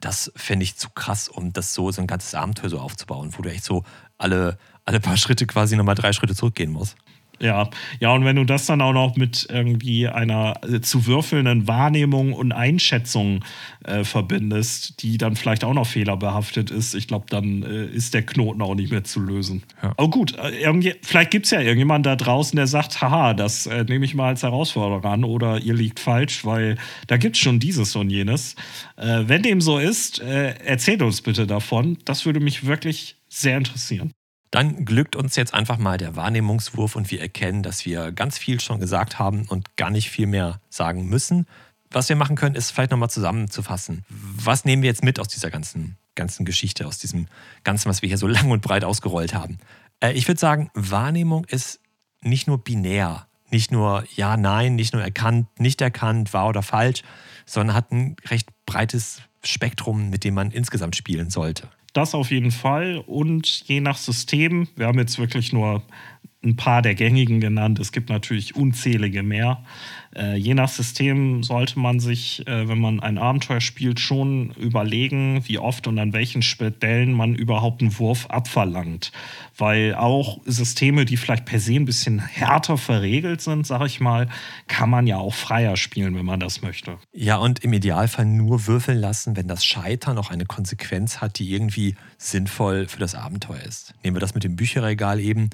[0.00, 3.42] das fände ich zu krass, um das so, so ein ganzes Abenteuer so aufzubauen, wo
[3.42, 3.84] du echt so
[4.18, 6.96] alle, alle paar Schritte quasi nochmal drei Schritte zurückgehen musst.
[7.38, 7.68] Ja,
[8.00, 12.32] ja, und wenn du das dann auch noch mit irgendwie einer äh, zu würfelnden Wahrnehmung
[12.32, 13.44] und Einschätzung
[13.84, 18.22] äh, verbindest, die dann vielleicht auch noch fehlerbehaftet ist, ich glaube, dann äh, ist der
[18.22, 19.64] Knoten auch nicht mehr zu lösen.
[19.82, 19.92] Ja.
[19.98, 23.84] Aber gut, äh, vielleicht gibt es ja irgendjemanden da draußen, der sagt, haha, das äh,
[23.84, 26.76] nehme ich mal als Herausforderung an oder ihr liegt falsch, weil
[27.06, 28.56] da gibt es schon dieses und jenes.
[28.96, 31.98] Äh, wenn dem so ist, erzählt uns bitte davon.
[32.04, 34.12] Das würde mich wirklich sehr interessieren.
[34.50, 38.60] Dann glückt uns jetzt einfach mal der Wahrnehmungswurf und wir erkennen, dass wir ganz viel
[38.60, 41.46] schon gesagt haben und gar nicht viel mehr sagen müssen.
[41.90, 44.04] Was wir machen können, ist vielleicht nochmal zusammenzufassen.
[44.08, 47.26] Was nehmen wir jetzt mit aus dieser ganzen, ganzen Geschichte, aus diesem
[47.64, 49.58] Ganzen, was wir hier so lang und breit ausgerollt haben?
[50.00, 51.80] Äh, ich würde sagen, Wahrnehmung ist
[52.22, 57.02] nicht nur binär, nicht nur ja, nein, nicht nur erkannt, nicht erkannt, wahr oder falsch,
[57.44, 61.68] sondern hat ein recht breites Spektrum, mit dem man insgesamt spielen sollte.
[61.96, 63.02] Das auf jeden Fall.
[63.06, 65.82] Und je nach System, wir haben jetzt wirklich nur
[66.44, 67.78] ein paar der gängigen genannt.
[67.78, 69.64] Es gibt natürlich unzählige mehr.
[70.14, 75.42] Äh, je nach System sollte man sich, äh, wenn man ein Abenteuer spielt, schon überlegen,
[75.46, 79.12] wie oft und an welchen Stellen man überhaupt einen Wurf abverlangt.
[79.56, 84.28] Weil auch Systeme, die vielleicht per se ein bisschen härter verregelt sind, sag ich mal,
[84.68, 86.98] kann man ja auch freier spielen, wenn man das möchte.
[87.12, 91.52] Ja, und im Idealfall nur würfeln lassen, wenn das Scheitern auch eine Konsequenz hat, die
[91.52, 93.94] irgendwie sinnvoll für das Abenteuer ist.
[94.02, 95.50] Nehmen wir das mit dem Bücherregal eben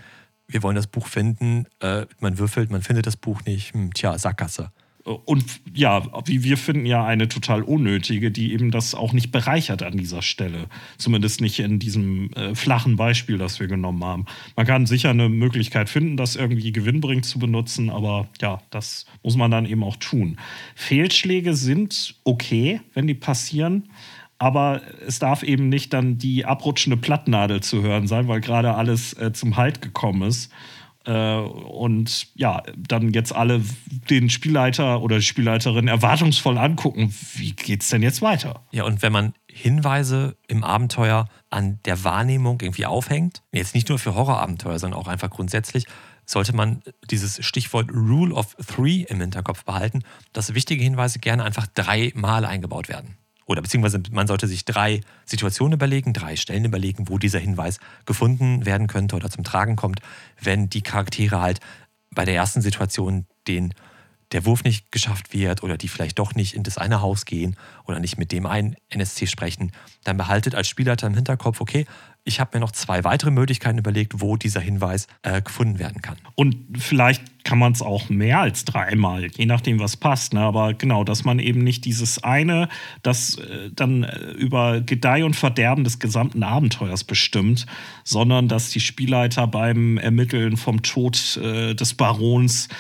[0.49, 4.19] wir wollen das Buch finden, äh, man würfelt, man findet das Buch nicht, hm, tja,
[4.19, 4.71] Sackgasse.
[5.05, 9.97] Und ja, wir finden ja eine total unnötige, die eben das auch nicht bereichert an
[9.97, 10.69] dieser Stelle.
[10.97, 14.27] Zumindest nicht in diesem äh, flachen Beispiel, das wir genommen haben.
[14.55, 19.37] Man kann sicher eine Möglichkeit finden, das irgendwie gewinnbringend zu benutzen, aber ja, das muss
[19.37, 20.37] man dann eben auch tun.
[20.77, 23.89] Fehlschläge sind okay, wenn die passieren
[24.43, 29.13] aber es darf eben nicht dann die abrutschende Plattnadel zu hören sein, weil gerade alles
[29.13, 30.51] äh, zum Halt gekommen ist.
[31.07, 33.63] Äh, und ja, dann jetzt alle
[34.11, 38.65] den Spielleiter oder die Spielleiterin erwartungsvoll angucken, wie geht's denn jetzt weiter?
[38.73, 44.01] Ja, und wenn man Hinweise im Abenteuer an der Wahrnehmung irgendwie aufhängt, jetzt nicht nur
[44.01, 45.87] für Horrorabenteuer, sondern auch einfach grundsätzlich,
[46.27, 46.83] sollte man
[47.13, 52.89] dieses Stichwort Rule of Three im Hinterkopf behalten, dass wichtige Hinweise gerne einfach dreimal eingebaut
[52.89, 57.79] werden oder beziehungsweise man sollte sich drei Situationen überlegen, drei Stellen überlegen, wo dieser Hinweis
[58.07, 60.01] gefunden werden könnte oder zum Tragen kommt,
[60.41, 61.61] wenn die Charaktere halt
[62.11, 63.75] bei der ersten Situation den
[64.33, 67.57] der Wurf nicht geschafft wird oder die vielleicht doch nicht in das eine Haus gehen
[67.85, 69.73] oder nicht mit dem einen NSC sprechen,
[70.05, 71.87] dann behaltet als Spielleiter im Hinterkopf, okay,
[72.25, 76.17] ich habe mir noch zwei weitere Möglichkeiten überlegt, wo dieser Hinweis äh, gefunden werden kann.
[76.35, 77.23] Und vielleicht
[77.53, 80.33] kann man es auch mehr als dreimal, je nachdem, was passt.
[80.33, 80.41] Ne?
[80.41, 82.71] Aber genau, dass man eben nicht dieses eine,
[83.03, 87.67] das äh, dann äh, über Gedeih und Verderben des gesamten Abenteuers bestimmt,
[88.05, 92.71] sondern dass die Spielleiter beim Ermitteln vom Tod äh, des Barons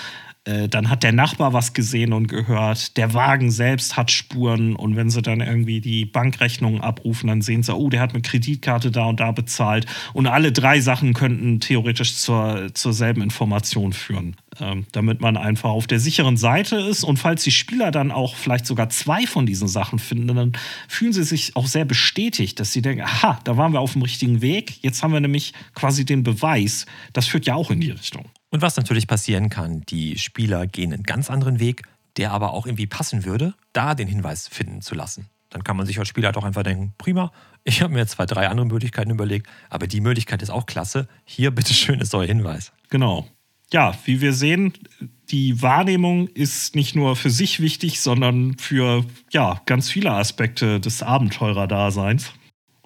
[0.44, 2.96] äh, dann hat der Nachbar was gesehen und gehört.
[2.96, 4.74] Der Wagen selbst hat Spuren.
[4.74, 8.24] Und wenn sie dann irgendwie die Bankrechnungen abrufen, dann sehen sie, oh, der hat mit
[8.24, 9.84] Kreditkarte da und da bezahlt.
[10.14, 14.34] Und alle drei Sachen könnten theoretisch zur, zur selben Information führen.
[14.62, 17.02] Ähm, damit man einfach auf der sicheren Seite ist.
[17.02, 20.52] Und falls die Spieler dann auch vielleicht sogar zwei von diesen Sachen finden, dann
[20.86, 24.02] fühlen sie sich auch sehr bestätigt, dass sie denken, aha, da waren wir auf dem
[24.02, 24.80] richtigen Weg.
[24.84, 26.86] Jetzt haben wir nämlich quasi den Beweis.
[27.12, 28.26] Das führt ja auch in die Richtung.
[28.50, 31.82] Und was natürlich passieren kann, die Spieler gehen einen ganz anderen Weg,
[32.16, 35.26] der aber auch irgendwie passen würde, da den Hinweis finden zu lassen.
[35.50, 37.32] Dann kann man sich als Spieler doch einfach denken, prima,
[37.64, 41.08] ich habe mir zwei, drei andere Möglichkeiten überlegt, aber die Möglichkeit ist auch klasse.
[41.24, 42.72] Hier, bitteschön, ist euer Hinweis.
[42.90, 43.26] Genau.
[43.72, 44.74] Ja, wie wir sehen,
[45.30, 51.02] die Wahrnehmung ist nicht nur für sich wichtig, sondern für ja, ganz viele Aspekte des
[51.02, 52.32] Abenteurerdaseins.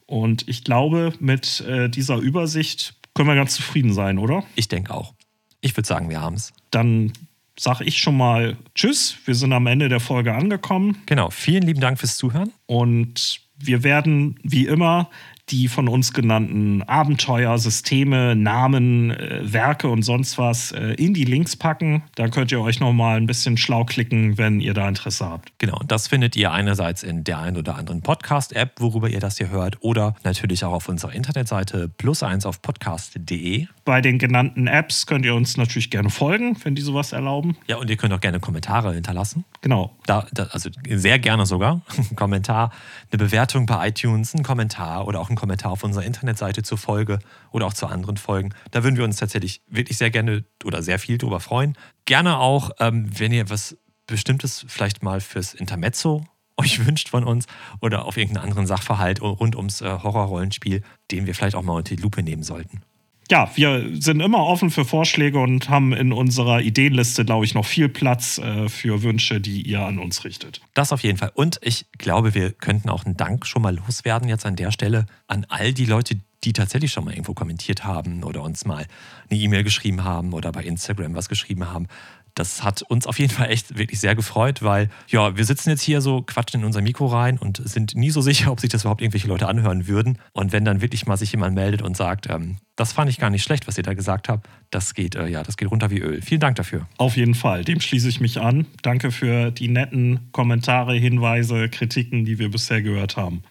[0.07, 4.45] Und ich glaube, mit äh, dieser Übersicht können wir ganz zufrieden sein, oder?
[4.55, 5.14] Ich denke auch.
[5.61, 6.53] Ich würde sagen, wir haben es.
[6.70, 7.12] Dann
[7.59, 9.16] sage ich schon mal Tschüss.
[9.24, 10.99] Wir sind am Ende der Folge angekommen.
[11.07, 11.30] Genau.
[11.30, 12.53] Vielen lieben Dank fürs Zuhören.
[12.66, 15.11] Und wir werden wie immer
[15.51, 21.24] die von uns genannten Abenteuer, Systeme, Namen, äh, Werke und sonst was äh, in die
[21.24, 22.03] Links packen.
[22.16, 25.53] Da könnt ihr euch nochmal ein bisschen schlau klicken, wenn ihr da Interesse habt.
[25.59, 29.38] Genau, und das findet ihr einerseits in der einen oder anderen Podcast-App, worüber ihr das
[29.38, 33.66] hier hört, oder natürlich auch auf unserer Internetseite plus eins auf podcast.de.
[33.84, 37.57] Bei den genannten Apps könnt ihr uns natürlich gerne folgen, wenn die sowas erlauben.
[37.68, 39.44] Ja, und ihr könnt auch gerne Kommentare hinterlassen.
[39.61, 39.94] Genau.
[40.07, 41.82] Da, da, also sehr gerne sogar.
[41.97, 42.72] Ein Kommentar,
[43.12, 46.78] eine Bewertung bei iTunes, ein Kommentar oder auch ein einen Kommentar auf unserer Internetseite zur
[46.78, 47.18] Folge
[47.53, 48.55] oder auch zu anderen Folgen.
[48.70, 51.76] Da würden wir uns tatsächlich wirklich sehr gerne oder sehr viel drüber freuen.
[52.07, 53.76] Gerne auch, ähm, wenn ihr was
[54.07, 56.24] Bestimmtes vielleicht mal fürs Intermezzo
[56.57, 57.47] euch wünscht von uns
[57.82, 61.95] oder auf irgendeinen anderen Sachverhalt rund ums äh, Horrorrollenspiel, den wir vielleicht auch mal unter
[61.95, 62.80] die Lupe nehmen sollten.
[63.29, 67.66] Ja, wir sind immer offen für Vorschläge und haben in unserer Ideenliste, glaube ich, noch
[67.66, 70.61] viel Platz äh, für Wünsche, die ihr an uns richtet.
[70.74, 71.33] Das auf jeden Fall.
[71.35, 75.07] Und ich glaube, wir könnten auch einen Dank schon mal loswerden jetzt an der Stelle
[75.27, 78.87] an all die Leute, die tatsächlich schon mal irgendwo kommentiert haben oder uns mal
[79.29, 81.89] eine E-Mail geschrieben haben oder bei Instagram was geschrieben haben.
[82.37, 85.80] Das hat uns auf jeden Fall echt wirklich sehr gefreut, weil ja, wir sitzen jetzt
[85.80, 88.82] hier so, quatschen in unser Mikro rein und sind nie so sicher, ob sich das
[88.82, 90.18] überhaupt irgendwelche Leute anhören würden.
[90.32, 93.30] Und wenn dann wirklich mal sich jemand meldet und sagt, ähm, das fand ich gar
[93.30, 95.99] nicht schlecht, was ihr da gesagt habt, das geht, äh, ja, das geht runter wie
[95.99, 96.20] Öl.
[96.20, 96.87] Vielen Dank dafür.
[96.99, 98.66] Auf jeden Fall, dem schließe ich mich an.
[98.82, 103.43] Danke für die netten Kommentare, Hinweise, Kritiken, die wir bisher gehört haben.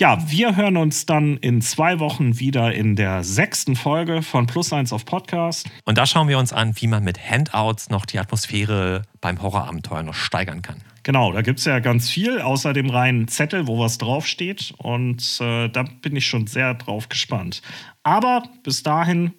[0.00, 4.72] Ja, wir hören uns dann in zwei Wochen wieder in der sechsten Folge von Plus
[4.72, 5.68] eins auf Podcast.
[5.86, 10.04] Und da schauen wir uns an, wie man mit Handouts noch die Atmosphäre beim Horrorabenteuer
[10.04, 10.76] noch steigern kann.
[11.02, 14.72] Genau, da gibt es ja ganz viel, außer dem reinen Zettel, wo was draufsteht.
[14.78, 17.60] Und äh, da bin ich schon sehr drauf gespannt.
[18.04, 19.32] Aber bis dahin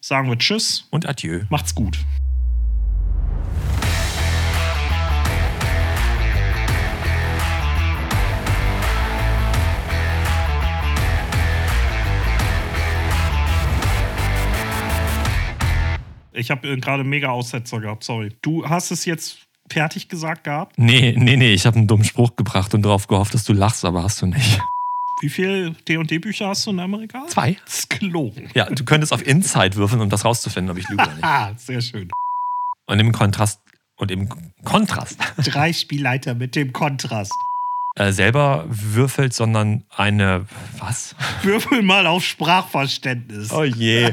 [0.00, 1.42] sagen wir Tschüss und Adieu.
[1.50, 1.98] Macht's gut.
[16.36, 18.30] Ich habe gerade mega Aussetzer gehabt, sorry.
[18.42, 19.38] Du hast es jetzt
[19.70, 20.78] fertig gesagt gehabt?
[20.78, 23.84] Nee, nee, nee, ich habe einen dummen Spruch gebracht und darauf gehofft, dass du lachst,
[23.86, 24.60] aber hast du nicht.
[25.22, 27.26] Wie viele D&D-Bücher hast du in Amerika?
[27.28, 27.56] Zwei.
[27.64, 28.50] Das ist gelogen.
[28.54, 31.24] Ja, du könntest auf Inside würfeln, um das rauszufinden, ob ich lüge oder nicht.
[31.24, 32.10] Ah, sehr schön.
[32.86, 33.62] Und im Kontrast
[33.96, 34.28] und im
[34.62, 35.18] Kontrast.
[35.38, 37.32] Drei Spielleiter mit dem Kontrast.
[37.98, 40.44] Äh, selber würfelt, sondern eine.
[40.78, 41.16] Was?
[41.42, 43.50] Würfel mal auf Sprachverständnis.
[43.52, 44.12] Oh je.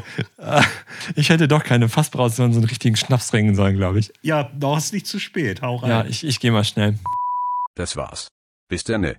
[1.15, 4.13] ich hätte doch keine Fassbrause, sondern so einen richtigen Schnaps trinken sollen, glaube ich.
[4.21, 5.61] Ja, noch ist nicht zu spät.
[5.61, 5.89] Hau rein.
[5.89, 6.97] Ja, ich, ich gehe mal schnell.
[7.75, 8.29] Das war's.
[8.69, 9.17] Bis denne.